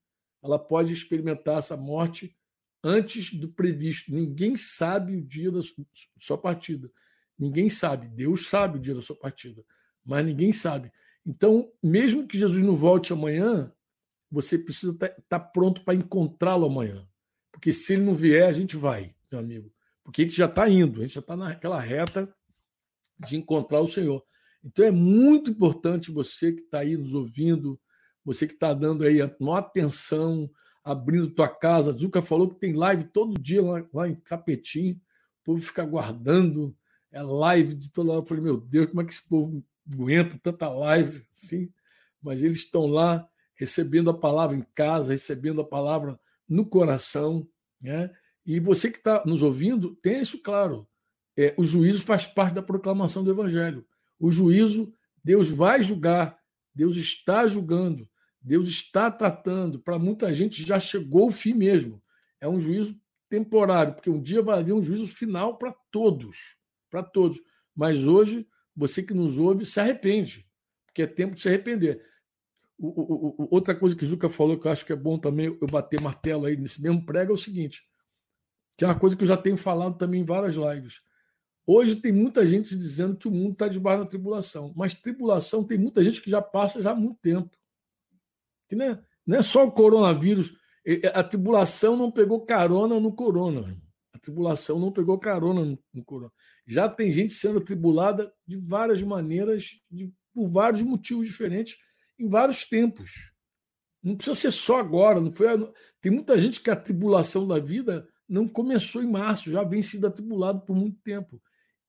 [0.43, 2.36] Ela pode experimentar essa morte
[2.82, 4.12] antes do previsto.
[4.12, 5.61] Ninguém sabe o dia da
[6.18, 6.90] sua partida.
[7.38, 8.09] Ninguém sabe.
[8.09, 9.64] Deus sabe o dia da sua partida,
[10.05, 10.93] mas ninguém sabe.
[11.24, 13.72] Então, mesmo que Jesus não volte amanhã,
[14.32, 17.06] você precisa estar tá, tá pronto para encontrá-lo amanhã.
[17.52, 19.70] Porque se ele não vier, a gente vai, meu amigo.
[20.02, 22.34] Porque a gente já está indo, a gente já está naquela reta
[23.20, 24.24] de encontrar o Senhor.
[24.64, 27.78] Então é muito importante você que está aí nos ouvindo,
[28.24, 30.50] você que está dando aí uma atenção,
[30.82, 31.92] abrindo tua casa.
[31.92, 34.92] Zuca falou que tem live todo dia lá, lá em Capetim.
[35.42, 36.74] O povo fica aguardando.
[37.10, 38.22] É live de todo lado.
[38.22, 41.70] Eu falei, meu Deus, como é que esse povo aguenta tanta live assim?
[42.22, 43.28] Mas eles estão lá
[43.62, 47.48] recebendo a palavra em casa, recebendo a palavra no coração.
[47.80, 48.10] Né?
[48.44, 50.88] E você que está nos ouvindo, tenha isso claro.
[51.38, 53.86] É, o juízo faz parte da proclamação do Evangelho.
[54.18, 54.92] O juízo,
[55.22, 56.36] Deus vai julgar,
[56.74, 58.08] Deus está julgando.
[58.40, 62.02] Deus está tratando, para muita gente já chegou o fim mesmo.
[62.40, 66.56] É um juízo temporário, porque um dia vai haver um juízo final para todos,
[66.90, 67.38] para todos.
[67.76, 68.44] Mas hoje,
[68.74, 70.44] você que nos ouve, se arrepende,
[70.84, 72.04] porque é tempo de se arrepender.
[72.84, 75.66] O, o, outra coisa que o falou, que eu acho que é bom também eu
[75.70, 77.82] bater martelo aí nesse mesmo prego, é o seguinte,
[78.76, 81.00] que é uma coisa que eu já tenho falado também em várias lives.
[81.64, 85.78] Hoje tem muita gente dizendo que o mundo está debaixo da tribulação, mas tribulação tem
[85.78, 87.56] muita gente que já passa já há muito tempo
[88.72, 90.56] que não é, não é só o coronavírus.
[91.12, 93.78] A tribulação não pegou carona no corona.
[94.14, 96.32] A tribulação não pegou carona no, no corona.
[96.66, 101.76] Já tem gente sendo tribulada de várias maneiras, de, por vários motivos diferentes,
[102.18, 103.32] em vários tempos.
[104.02, 105.20] Não precisa ser só agora.
[105.20, 105.46] Não foi,
[106.00, 110.06] tem muita gente que a tribulação da vida não começou em março, já vem sido
[110.06, 111.40] atribulado por muito tempo.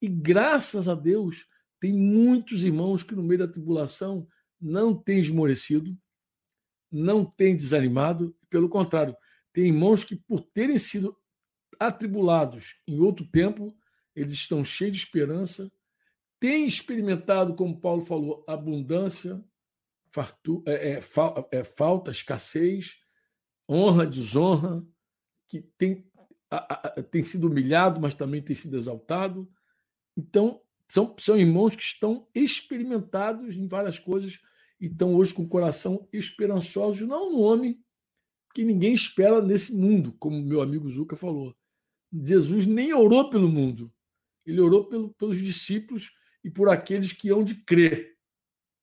[0.01, 1.47] E graças a Deus,
[1.79, 4.27] tem muitos irmãos que no meio da tribulação
[4.59, 5.97] não têm esmorecido,
[6.91, 9.15] não tem desanimado, pelo contrário,
[9.51, 11.15] tem irmãos que, por terem sido
[11.79, 13.75] atribulados em outro tempo,
[14.15, 15.71] eles estão cheios de esperança,
[16.39, 19.43] têm experimentado, como Paulo falou, abundância,
[20.13, 20.99] fartu, é, é,
[21.51, 22.97] é, falta, escassez,
[23.67, 24.85] honra, desonra,
[25.47, 26.07] que tem,
[26.51, 29.51] a, a, tem sido humilhado, mas também tem sido exaltado.
[30.15, 34.39] Então, são, são irmãos que estão experimentados em várias coisas
[34.79, 37.83] e estão hoje com o coração esperançosos, não no homem,
[38.53, 41.55] que ninguém espera nesse mundo, como meu amigo Zuca falou.
[42.11, 43.91] Jesus nem orou pelo mundo,
[44.45, 46.11] ele orou pelo, pelos discípulos
[46.43, 48.12] e por aqueles que hão de crer,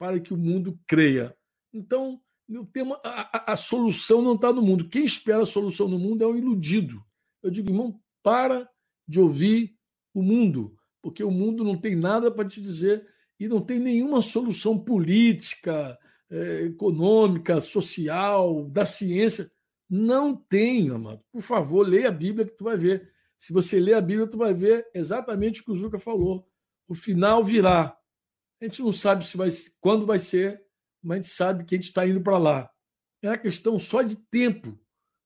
[0.01, 1.37] para que o mundo creia.
[1.75, 4.89] Então, meu tema, a, a, a solução não está no mundo.
[4.89, 7.05] Quem espera a solução no mundo é o iludido.
[7.43, 8.67] Eu digo, irmão, para
[9.07, 9.77] de ouvir
[10.15, 13.07] o mundo, porque o mundo não tem nada para te dizer
[13.39, 15.99] e não tem nenhuma solução política,
[16.31, 19.51] eh, econômica, social, da ciência.
[19.89, 21.23] Não tem, amado.
[21.31, 23.13] Por favor, leia a Bíblia que tu vai ver.
[23.37, 26.49] Se você ler a Bíblia, tu vai ver exatamente o que o Juca falou.
[26.89, 28.00] O final virá.
[28.61, 29.49] A gente não sabe se vai,
[29.81, 30.63] quando vai ser,
[31.03, 32.71] mas a gente sabe que a gente está indo para lá.
[33.23, 34.79] É uma questão só de tempo.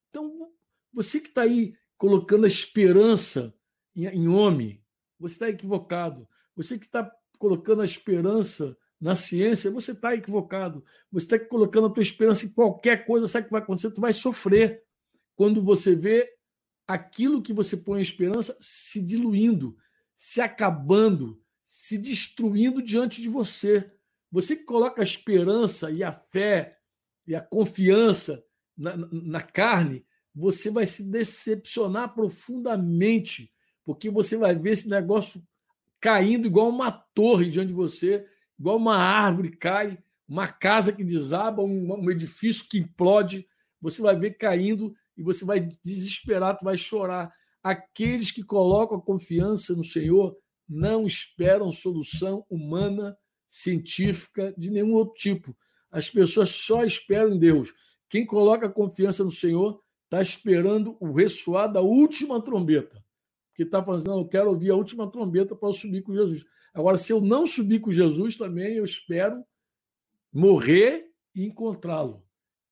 [0.09, 0.53] Então,
[0.93, 3.55] você que está aí colocando a esperança
[3.95, 4.85] em, em homem,
[5.18, 6.28] você está equivocado.
[6.55, 10.85] Você que está colocando a esperança na ciência, você está equivocado.
[11.11, 13.91] Você está colocando a tua esperança em qualquer coisa, sabe o que vai acontecer?
[13.91, 14.82] Tu vai sofrer
[15.35, 16.32] quando você vê
[16.87, 19.76] aquilo que você põe a esperança se diluindo,
[20.14, 23.91] se acabando, se destruindo diante de você.
[24.31, 26.77] Você que coloca a esperança e a fé
[27.27, 28.45] e a confiança
[28.77, 30.05] na, na carne,
[30.35, 33.51] você vai se decepcionar profundamente,
[33.85, 35.43] porque você vai ver esse negócio
[36.01, 38.27] caindo igual uma torre diante de você,
[38.59, 39.99] igual uma árvore cai,
[40.29, 43.47] uma casa que desaba, um, um edifício que implode.
[43.81, 47.33] Você vai ver caindo e você vai desesperar, tu vai chorar.
[47.62, 50.37] Aqueles que colocam a confiança no Senhor
[50.69, 55.57] não esperam solução humana, científica, de nenhum outro tipo.
[55.91, 57.73] As pessoas só esperam em Deus.
[58.09, 63.05] Quem coloca confiança no Senhor está esperando o ressoar da última trombeta
[63.55, 66.12] que está falando assim, não, eu quero ouvir a última trombeta para eu subir com
[66.12, 66.45] Jesus.
[66.75, 69.45] Agora, se eu não subir com Jesus também, eu espero
[70.33, 72.25] morrer e encontrá-lo.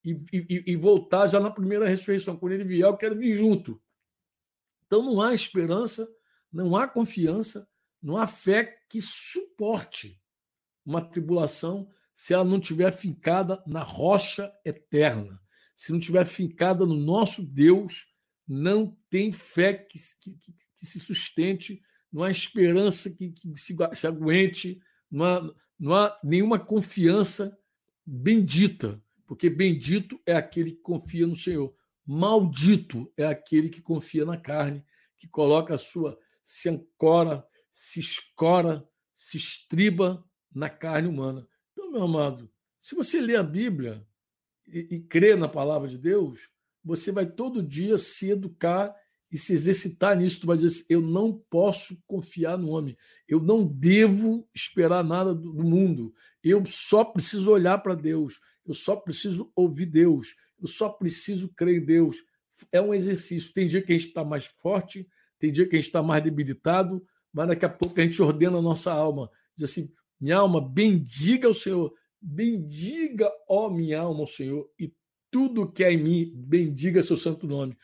[0.05, 2.37] E, e, e, voltar já na primeira ressurreição.
[2.37, 3.81] Quando ele vier, eu quero vir junto.
[4.85, 6.09] Então não há esperança,
[6.53, 7.69] não há confiança,
[8.03, 10.21] não há fé que suporte
[10.85, 15.41] uma tribulação se ela não estiver fincada na rocha eterna,
[15.75, 18.13] se não estiver fincada no nosso Deus,
[18.47, 20.37] não tem fé que, que,
[20.77, 21.81] que se sustente,
[22.13, 24.81] não há esperança que, que se, se, aguente,
[25.11, 27.57] não há, não há nenhuma confiança
[28.05, 31.75] bendita, porque bendito é aquele que confia no Senhor.
[32.05, 34.85] Maldito é aquele que confia na carne,
[35.17, 40.23] que coloca a sua, se ancora, se escora, se estriba
[40.55, 41.49] na carne humana.
[41.73, 44.07] Então, meu amado, se você lê a Bíblia
[44.69, 46.51] e, e crê na palavra de Deus,
[46.85, 48.95] você vai todo dia se educar
[49.31, 50.41] e se exercitar nisso.
[50.41, 52.97] Tu vai dizer assim, eu não posso confiar no homem,
[53.27, 56.13] eu não devo esperar nada do, do mundo,
[56.45, 61.81] eu só preciso olhar para Deus, eu só preciso ouvir Deus, eu só preciso crer
[61.83, 62.19] em Deus.
[62.71, 63.53] É um exercício.
[63.53, 65.09] Tem dia que a gente está mais forte,
[65.39, 68.59] tem dia que a gente está mais debilitado, mas daqui a pouco a gente ordena
[68.59, 69.31] a nossa alma.
[69.57, 74.95] Diz assim: minha alma, bendiga o Senhor, bendiga, ó minha alma, o Senhor, e
[75.31, 77.77] tudo que é em mim, bendiga seu santo nome.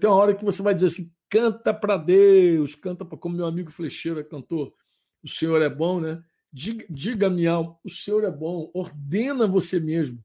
[0.00, 3.46] Tem uma hora que você vai dizer assim: canta para Deus, canta para como meu
[3.46, 4.74] amigo Flecheira cantou.
[5.22, 6.22] O Senhor é bom, né?
[6.52, 10.22] Diga, diga minha alma, o Senhor é bom, ordena você mesmo,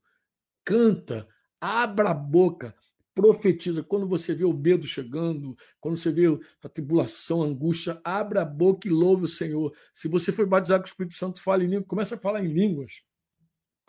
[0.64, 1.28] canta,
[1.62, 2.76] abra a boca,
[3.16, 3.82] profetiza.
[3.82, 6.26] Quando você vê o medo chegando, quando você vê
[6.62, 9.74] a tribulação, a angústia, abra a boca e louve o Senhor.
[9.94, 12.52] Se você foi batizado com o Espírito Santo, fale em línguas, começa a falar em
[12.52, 13.04] línguas.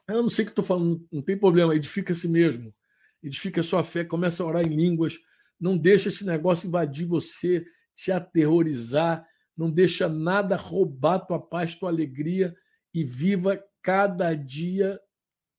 [0.09, 2.73] Eu não sei o que estou falando, não tem problema, edifica a si mesmo.
[3.21, 5.19] Edifica a sua fé, começa a orar em línguas.
[5.59, 7.65] Não deixa esse negócio invadir você,
[7.95, 9.27] te aterrorizar.
[9.57, 12.55] Não deixa nada roubar tua paz, tua alegria
[12.95, 15.01] e viva cada dia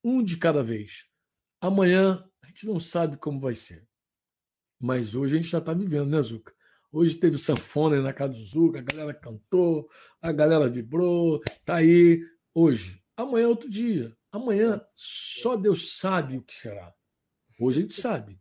[0.04, 1.06] um de cada vez.
[1.60, 2.24] Amanhã
[2.58, 3.88] gente não sabe como vai ser.
[4.80, 6.52] Mas hoje a gente já está vivendo, né, Zuca?
[6.92, 9.88] Hoje teve sanfona na casa do Zuca, a galera cantou,
[10.20, 12.20] a galera vibrou, tá aí.
[12.56, 13.04] Hoje.
[13.16, 14.16] Amanhã é outro dia.
[14.32, 16.94] Amanhã só Deus sabe o que será.
[17.60, 18.40] Hoje a gente sabe.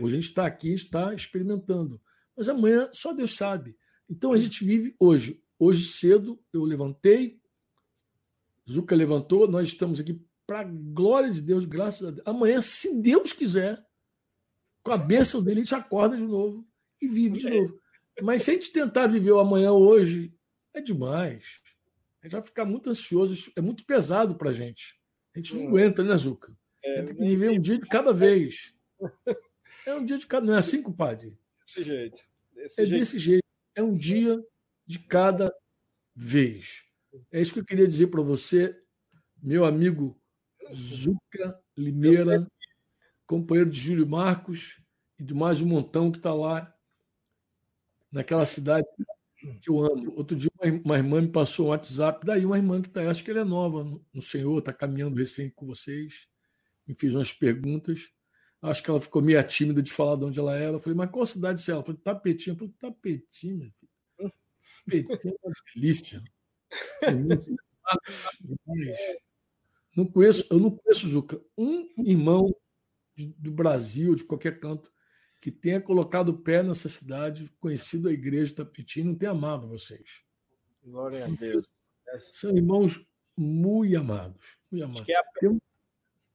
[0.00, 2.00] Hoje a gente está aqui, está experimentando.
[2.36, 3.76] Mas amanhã só Deus sabe.
[4.08, 5.42] Então a gente vive hoje.
[5.58, 7.40] Hoje cedo eu levantei,
[8.70, 12.26] Zuca levantou, nós estamos aqui para a glória de Deus, graças a Deus.
[12.26, 13.84] Amanhã, se Deus quiser,
[14.82, 16.66] com a bênção dele, a gente acorda de novo
[17.02, 17.78] e vive de novo.
[18.22, 20.34] Mas se a gente tentar viver o amanhã hoje,
[20.72, 21.60] é demais.
[22.22, 24.98] A gente vai ficar muito ansioso, é muito pesado para a gente.
[25.34, 25.68] A gente não hum.
[25.68, 26.56] aguenta, né, Zuca?
[26.82, 28.74] É, tem que viver um dia de cada vez.
[29.86, 30.46] É um dia de cada.
[30.46, 31.38] Não é assim, compadre?
[31.64, 32.18] Desse jeito.
[32.54, 32.98] Desse é jeito.
[32.98, 33.44] desse jeito.
[33.74, 34.42] É um dia
[34.86, 35.54] de cada
[36.16, 36.84] vez.
[37.30, 38.78] É isso que eu queria dizer para você,
[39.42, 40.17] meu amigo
[40.72, 42.46] Zuca Limeira,
[43.26, 44.80] companheiro de Júlio Marcos
[45.18, 46.72] e de mais um montão que está lá
[48.10, 48.86] naquela cidade
[49.60, 50.12] que eu amo.
[50.16, 50.50] Outro dia
[50.84, 53.44] uma irmã me passou um WhatsApp, daí uma irmã que está, acho que ela é
[53.44, 56.28] nova no Senhor, está caminhando recém com vocês,
[56.86, 58.10] me fez umas perguntas.
[58.60, 60.72] Acho que ela ficou meio tímida de falar de onde ela era.
[60.72, 61.84] Eu falei, mas qual cidade é ela?
[61.84, 62.54] Falei, Tapetinho.
[62.54, 63.90] Eu falei, Tapetinho, meu filho.
[64.84, 66.22] Tapetinho é uma delícia.
[69.98, 72.54] Não conheço, eu não conheço, Juca, um irmão
[73.16, 74.92] do Brasil, de qualquer canto,
[75.40, 79.66] que tenha colocado o pé nessa cidade, conhecido a igreja de Tapetim, não tem amado
[79.66, 80.22] vocês.
[80.84, 81.74] Glória a Deus.
[82.30, 83.04] São irmãos
[83.36, 84.56] muito amados.
[84.70, 85.08] Muito amados.
[85.08, 85.60] É temos,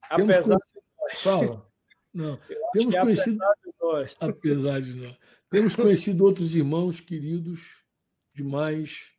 [0.10, 1.72] apesar temos, fala.
[2.14, 2.38] Não,
[2.74, 3.42] temos é conhecido.
[3.42, 4.16] Apesar de nós.
[4.20, 5.18] Apesar de nós.
[5.50, 7.82] Temos conhecido outros irmãos queridos
[8.36, 9.14] demais,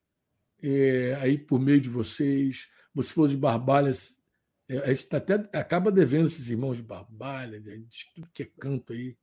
[0.62, 2.68] é, aí por meio de vocês.
[2.94, 4.22] Você falou de Barbalhas,
[4.68, 8.92] a gente tá até acaba devendo esses irmãos de Barbalha, de tudo que é canto
[8.92, 9.16] aí,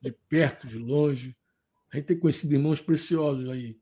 [0.00, 1.36] de perto, de longe.
[1.92, 3.78] A gente tem conhecido irmãos preciosos aí.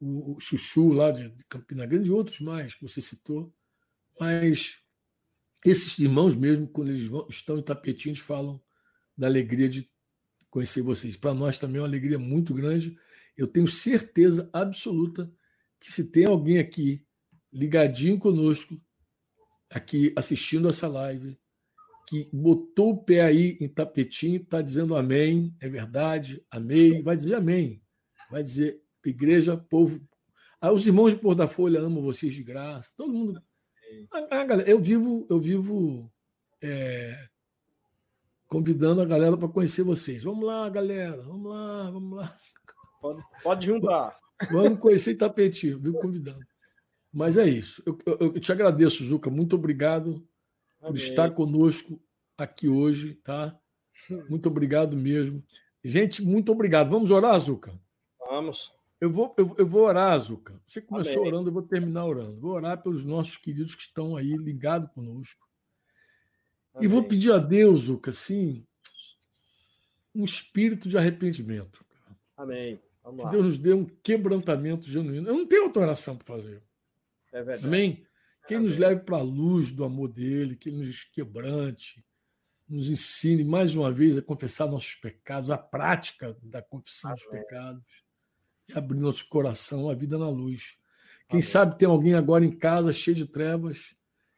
[0.00, 3.52] O, o Chuchu lá de, de Campina Grande e outros mais que você citou.
[4.18, 4.80] Mas
[5.64, 8.60] esses irmãos mesmo, quando eles vão, estão em tapetinhos, falam
[9.16, 9.88] da alegria de
[10.48, 11.16] conhecer vocês.
[11.16, 12.98] Para nós também é uma alegria muito grande.
[13.36, 15.32] Eu tenho certeza absoluta
[15.78, 17.06] que se tem alguém aqui
[17.52, 18.80] ligadinho conosco,
[19.70, 21.38] aqui assistindo essa live,
[22.08, 27.36] que botou o pé aí em tapetinho, está dizendo amém, é verdade, amém, vai dizer
[27.36, 27.80] amém.
[28.30, 30.00] Vai dizer, igreja, povo.
[30.60, 33.42] Ah, os irmãos de Pôr da Folha amam vocês de graça, todo mundo.
[34.12, 36.12] Ah, galera, eu vivo, eu vivo
[36.62, 37.28] é,
[38.46, 40.24] convidando a galera para conhecer vocês.
[40.24, 42.36] Vamos lá, galera, vamos lá, vamos lá.
[43.00, 44.18] Pode, pode juntar.
[44.50, 45.94] Vamos conhecer Tapetinho, viu?
[45.94, 46.49] Convidando.
[47.12, 47.82] Mas é isso.
[47.84, 49.28] Eu, eu, eu te agradeço, Juca.
[49.28, 50.26] Muito obrigado
[50.80, 50.92] Amém.
[50.92, 52.00] por estar conosco
[52.36, 53.58] aqui hoje, tá?
[54.30, 55.44] Muito obrigado mesmo.
[55.82, 56.90] Gente, muito obrigado.
[56.90, 57.72] Vamos orar, Zuca?
[58.18, 58.72] Vamos.
[59.00, 60.60] Eu vou, eu, eu vou orar, Zuca.
[60.66, 61.28] Você começou Amém.
[61.28, 62.38] orando, eu vou terminar orando.
[62.38, 65.46] Vou orar pelos nossos queridos que estão aí ligados conosco.
[66.74, 66.86] Amém.
[66.86, 68.66] E vou pedir a Deus, Zuca, assim,
[70.14, 71.84] um espírito de arrependimento.
[72.36, 72.78] Amém.
[73.02, 75.28] Vamos que Deus nos dê um quebrantamento genuíno.
[75.28, 76.62] Eu não tenho outra oração para fazer.
[77.32, 77.66] É verdade.
[77.66, 78.06] Amém?
[78.46, 82.04] Que Ele nos leve para a luz do amor dele, que Ele nos quebrante,
[82.68, 87.22] nos ensine mais uma vez a confessar nossos pecados, a prática da confissão Amém.
[87.22, 88.04] dos pecados
[88.68, 90.78] e abrir nosso coração à vida na luz.
[91.28, 91.42] Quem Amém.
[91.42, 93.94] sabe tem alguém agora em casa cheio de trevas,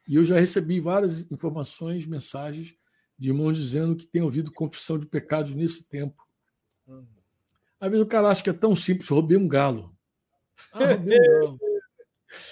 [0.08, 2.76] e eu já recebi várias informações, mensagens
[3.18, 6.26] de irmãos dizendo que tem ouvido confissão de pecados nesse tempo.
[6.88, 7.06] Hum.
[7.78, 9.92] Às vezes o cara acha que é tão simples, roubei um galo.
[10.72, 11.58] Ah, roubei um galo.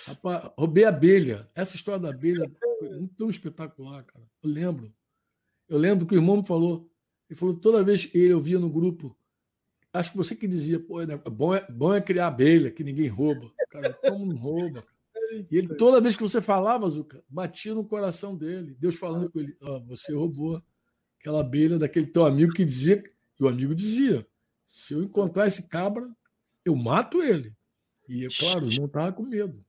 [0.07, 1.49] Rapaz, roubei a abelha.
[1.55, 4.25] Essa história da abelha foi tão espetacular, cara.
[4.43, 4.93] Eu lembro.
[5.69, 6.91] Eu lembro que o irmão me falou,
[7.29, 9.17] ele falou toda vez que ele ouvia no grupo,
[9.93, 13.07] acho que você que dizia, pô, né, bom, é, bom é criar abelha, que ninguém
[13.07, 13.53] rouba.
[13.71, 14.85] Cara, como não rouba?
[15.49, 18.77] E ele, toda vez que você falava, Zuca, batia no coração dele.
[18.81, 20.61] Deus falando com ele, oh, você roubou
[21.21, 23.01] aquela abelha daquele teu amigo que dizia,
[23.39, 24.27] e o amigo dizia,
[24.65, 26.09] se eu encontrar esse cabra,
[26.65, 27.55] eu mato ele.
[28.09, 29.65] E, é claro, não estava com medo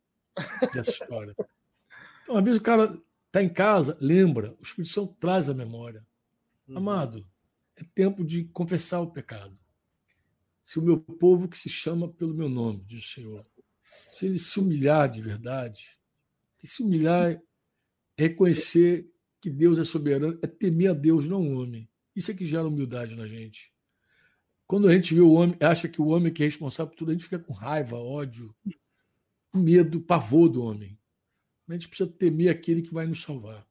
[0.74, 1.36] dessa história.
[2.24, 2.98] Então, às vezes o cara
[3.32, 6.06] Está em casa, lembra, o Espírito Santo traz a memória.
[6.68, 6.78] Uhum.
[6.78, 7.26] Amado,
[7.78, 9.58] é tempo de confessar o pecado.
[10.62, 13.48] Se o meu povo que se chama pelo meu nome, diz o Senhor,
[13.82, 15.98] se ele se humilhar de verdade,
[16.62, 17.42] e se humilhar é
[18.18, 21.90] reconhecer que Deus é soberano, é temer a Deus, não o homem.
[22.14, 23.74] Isso é que gera humildade na gente.
[24.68, 27.12] Quando a gente vê o homem, acha que o homem que é responsável por tudo,
[27.12, 28.54] a gente fica com raiva, ódio,
[29.54, 30.98] medo, pavor do homem.
[31.68, 33.66] A gente precisa temer aquele que vai nos salvar.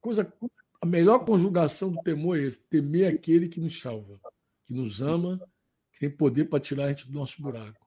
[0.00, 0.32] Coisa,
[0.80, 4.20] a melhor conjugação do temor é esse: temer aquele que nos salva,
[4.66, 5.40] que nos ama,
[5.92, 7.86] que tem poder para tirar a gente do nosso buraco.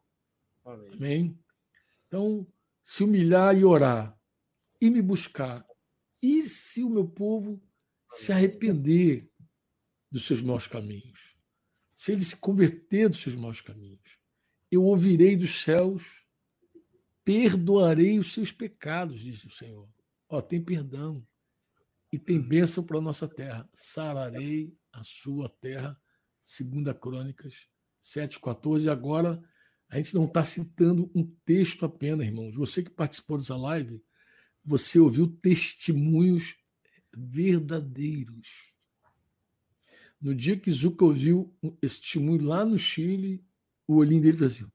[0.66, 0.89] Amém.
[0.93, 1.39] Amém?
[2.08, 2.47] Então,
[2.84, 4.18] se humilhar e orar,
[4.80, 5.66] e me buscar,
[6.22, 7.62] e se o meu povo
[8.10, 9.30] se arrepender
[10.12, 11.38] dos seus maus caminhos,
[11.93, 14.20] se ele se converter dos seus maus caminhos,
[14.70, 16.26] eu ouvirei dos céus
[17.24, 19.88] perdoarei os seus pecados, disse o Senhor.
[20.30, 21.26] Ó, tem perdão
[22.11, 23.69] e tem bênção para a nossa terra.
[23.74, 25.99] Sararei a sua terra,
[26.43, 27.67] segunda Crônicas
[28.01, 28.91] 7,14.
[28.91, 29.41] Agora,
[29.89, 32.55] a gente não está citando um texto apenas, irmãos.
[32.55, 34.03] Você que participou dessa live,
[34.63, 36.55] você ouviu testemunhos
[37.13, 38.72] verdadeiros.
[40.19, 43.43] No dia que Zuca ouviu esse testemunho lá no Chile,
[43.88, 44.72] o olhinho dele fez assim.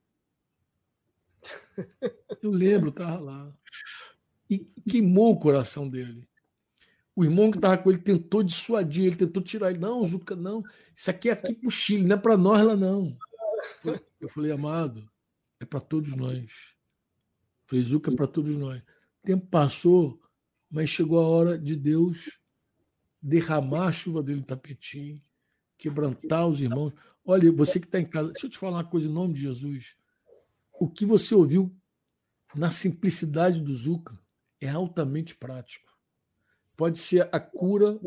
[2.42, 3.52] Eu lembro, estava lá.
[4.48, 6.28] E queimou o coração dele.
[7.14, 9.78] O irmão que estava com ele tentou dissuadir, ele tentou tirar ele.
[9.78, 10.62] Não, Zuca, não.
[10.94, 13.16] Isso aqui é aqui para o Chile, não é para nós lá, não.
[14.20, 15.10] Eu falei, amado,
[15.58, 16.74] é para todos nós.
[17.62, 18.80] Eu falei, Zuca, é para todos nós.
[18.80, 20.20] O tempo passou,
[20.70, 22.38] mas chegou a hora de Deus
[23.20, 25.20] derramar a chuva dele no tapetinho,
[25.76, 26.92] quebrantar os irmãos.
[27.24, 29.40] Olha, você que está em casa, deixa eu te falar uma coisa em nome de
[29.40, 29.96] Jesus
[30.78, 31.74] o que você ouviu
[32.54, 34.18] na simplicidade do Zuca
[34.60, 35.90] é altamente prático.
[36.76, 37.98] Pode ser a cura,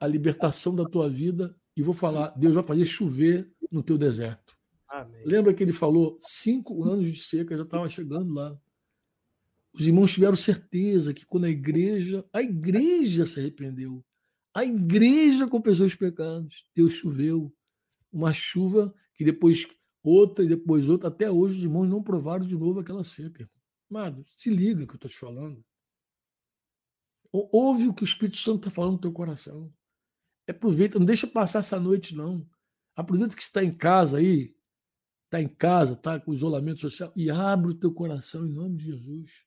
[0.00, 4.56] a libertação da tua vida, e vou falar, Deus vai fazer chover no teu deserto.
[4.88, 5.22] Amém.
[5.24, 8.56] Lembra que ele falou cinco anos de seca, já estava chegando lá.
[9.72, 14.04] Os irmãos tiveram certeza que quando a igreja, a igreja se arrependeu,
[14.54, 17.52] a igreja confessou os pecados, Deus choveu,
[18.12, 19.66] uma chuva que depois
[20.04, 21.08] outra e depois outra.
[21.08, 23.50] Até hoje os irmãos não provaram de novo aquela seca.
[23.90, 25.64] Amado, se liga que eu estou te falando.
[27.32, 29.72] Ouve o que o Espírito Santo está falando no teu coração.
[30.46, 32.46] Aproveita, não deixa passar essa noite, não.
[32.94, 34.54] Aproveita que está em casa aí,
[35.24, 38.84] está em casa, está com isolamento social, e abre o teu coração em nome de
[38.84, 39.44] Jesus.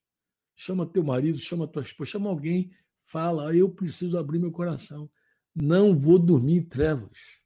[0.56, 2.72] Chama teu marido, chama tua esposa, chama alguém,
[3.04, 5.10] fala, eu preciso abrir meu coração.
[5.56, 7.42] Não vou dormir em trevas.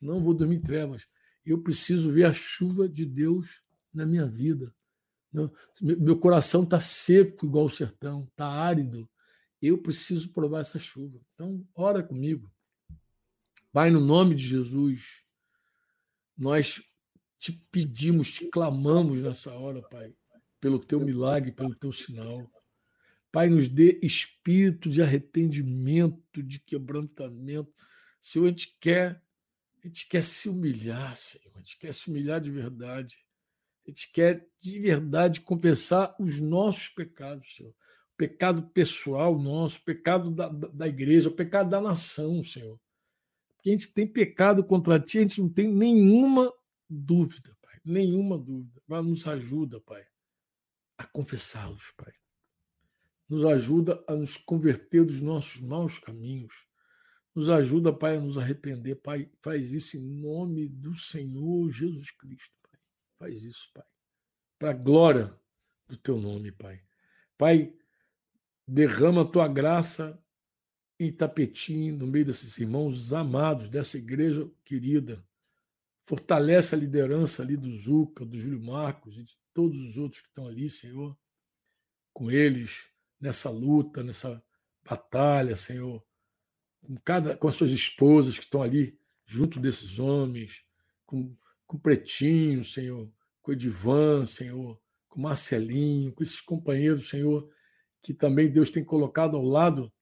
[0.00, 1.06] Não vou dormir em trevas
[1.46, 3.62] eu preciso ver a chuva de Deus
[3.94, 4.74] na minha vida.
[5.80, 9.08] Meu coração está seco igual o sertão, está árido.
[9.60, 11.20] Eu preciso provar essa chuva.
[11.34, 12.50] Então, ora comigo.
[13.72, 15.22] Pai, no nome de Jesus,
[16.36, 16.82] nós
[17.38, 20.14] te pedimos, te clamamos nessa hora, Pai,
[20.60, 22.50] pelo teu milagre, pelo teu sinal.
[23.30, 27.72] Pai, nos dê espírito de arrependimento, de quebrantamento.
[28.20, 29.22] Senhor, a gente quer
[29.86, 31.52] a gente quer se humilhar, Senhor.
[31.54, 33.16] A gente quer se humilhar de verdade.
[33.86, 37.70] A gente quer de verdade confessar os nossos pecados, Senhor.
[37.70, 42.80] O pecado pessoal nosso, o pecado da, da igreja, o pecado da nação, Senhor.
[43.54, 46.52] Porque a gente tem pecado contra ti, a gente não tem nenhuma
[46.90, 47.78] dúvida, Pai.
[47.84, 48.82] nenhuma dúvida.
[48.86, 50.04] Agora nos ajuda, Pai,
[50.98, 52.12] a confessá-los, Pai.
[53.28, 56.65] Nos ajuda a nos converter dos nossos maus caminhos.
[57.36, 58.94] Nos ajuda, Pai, a nos arrepender.
[58.94, 62.80] Pai, faz isso em nome do Senhor Jesus Cristo, Pai.
[63.18, 63.84] Faz isso, Pai.
[64.58, 65.38] Para a glória
[65.86, 66.82] do teu nome, Pai.
[67.36, 67.76] Pai,
[68.66, 70.18] derrama a tua graça
[70.98, 75.22] em Tapetim, no meio desses irmãos amados, dessa igreja querida.
[76.06, 80.28] Fortalece a liderança ali do Zuca, do Júlio Marcos e de todos os outros que
[80.28, 81.14] estão ali, Senhor,
[82.14, 82.90] com eles
[83.20, 84.42] nessa luta, nessa
[84.82, 86.02] batalha, Senhor,
[86.86, 90.64] com, cada, com as suas esposas que estão ali junto desses homens,
[91.04, 91.36] com,
[91.66, 93.10] com Pretinho, Senhor,
[93.42, 97.48] com Edivan, Senhor, com Marcelinho, com esses companheiros, Senhor,
[98.02, 99.92] que também Deus tem colocado ao lado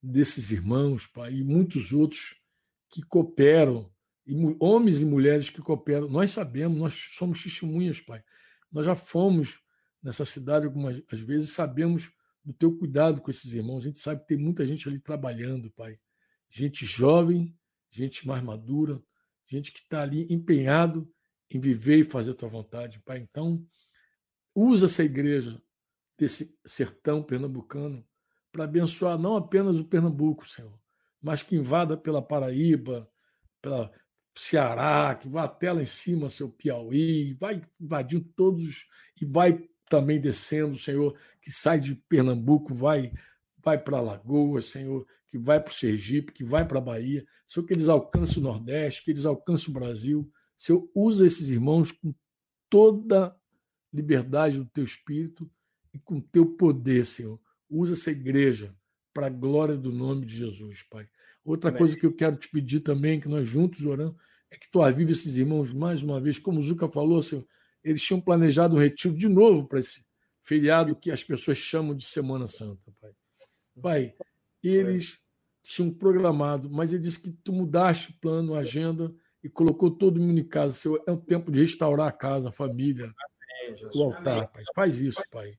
[0.00, 2.42] desses irmãos, Pai, e muitos outros
[2.88, 3.90] que cooperam,
[4.26, 6.08] e homens e mulheres que cooperam.
[6.08, 8.22] Nós sabemos, nós somos testemunhas, Pai.
[8.70, 9.60] Nós já fomos
[10.00, 12.12] nessa cidade algumas vezes sabemos
[12.44, 13.80] do teu cuidado com esses irmãos.
[13.80, 15.96] A gente sabe que tem muita gente ali trabalhando, Pai.
[16.50, 17.56] Gente jovem,
[17.90, 19.00] gente mais madura,
[19.46, 21.08] gente que está ali empenhado
[21.48, 23.18] em viver e fazer a tua vontade, Pai.
[23.18, 23.64] Então,
[24.54, 25.62] usa essa igreja
[26.18, 28.04] desse sertão pernambucano
[28.52, 30.78] para abençoar não apenas o Pernambuco, Senhor,
[31.22, 33.08] mas que invada pela Paraíba,
[33.62, 33.90] pela
[34.36, 38.88] Ceará, que vá até lá em cima, seu Piauí, vai invadindo todos
[39.20, 43.12] e vai também descendo, Senhor, que sai de Pernambuco, vai
[43.62, 47.66] vai para Alagoas, Senhor, que vai para o Sergipe, que vai para a Bahia, Senhor,
[47.66, 50.30] que eles alcancem o Nordeste, que eles alcancem o Brasil.
[50.56, 52.12] Senhor, usa esses irmãos com
[52.68, 53.34] toda
[53.92, 55.50] liberdade do teu espírito
[55.94, 57.40] e com teu poder, Senhor.
[57.68, 58.74] Usa essa igreja
[59.14, 61.08] para a glória do nome de Jesus, Pai.
[61.44, 61.78] Outra Amém.
[61.78, 64.16] coisa que eu quero te pedir também, que nós juntos oramos,
[64.50, 67.46] é que tu avive esses irmãos mais uma vez, como o Zuca falou, Senhor,
[67.82, 70.04] eles tinham planejado um retiro de novo para esse
[70.42, 73.12] feriado que as pessoas chamam de Semana Santa, Pai.
[73.80, 74.14] Pai,
[74.68, 75.18] eles
[75.62, 80.20] tinham programado, mas ele disse que tu mudaste o plano, a agenda e colocou todo
[80.20, 80.74] mundo em casa.
[80.74, 83.12] Seu, é o tempo de restaurar a casa, a família,
[83.94, 84.64] o altar, Pai.
[84.74, 85.54] Faz isso, Pai,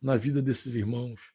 [0.00, 1.32] na vida desses irmãos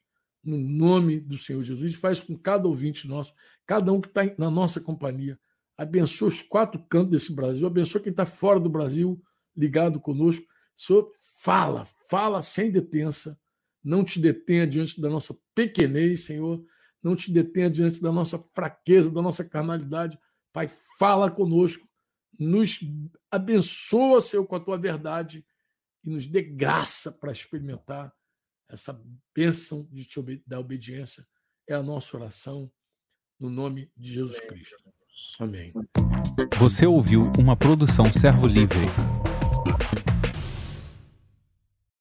[0.47, 1.95] no nome do Senhor Jesus.
[1.95, 3.33] Faz com cada ouvinte nosso,
[3.65, 5.37] cada um que está na nossa companhia.
[5.77, 9.21] Abençoa os quatro cantos desse Brasil, abençoa quem está fora do Brasil,
[9.55, 10.45] ligado conosco.
[10.73, 11.11] Senhor,
[11.41, 13.37] fala, fala sem detença.
[13.83, 16.63] Não te detenha diante da nossa pequenez, Senhor.
[17.03, 20.19] Não te detenha diante da nossa fraqueza, da nossa carnalidade.
[20.51, 21.87] Pai, fala conosco.
[22.39, 22.79] Nos
[23.31, 25.45] abençoa, Senhor, com a tua verdade
[26.03, 28.13] e nos dê graça para experimentar
[28.69, 28.99] essa
[29.33, 31.25] bênção de te obede da obediência
[31.67, 32.71] é a nossa oração
[33.39, 34.77] no nome de Jesus Cristo.
[35.39, 35.71] Amém.
[36.59, 38.85] Você ouviu uma produção Servo Livre.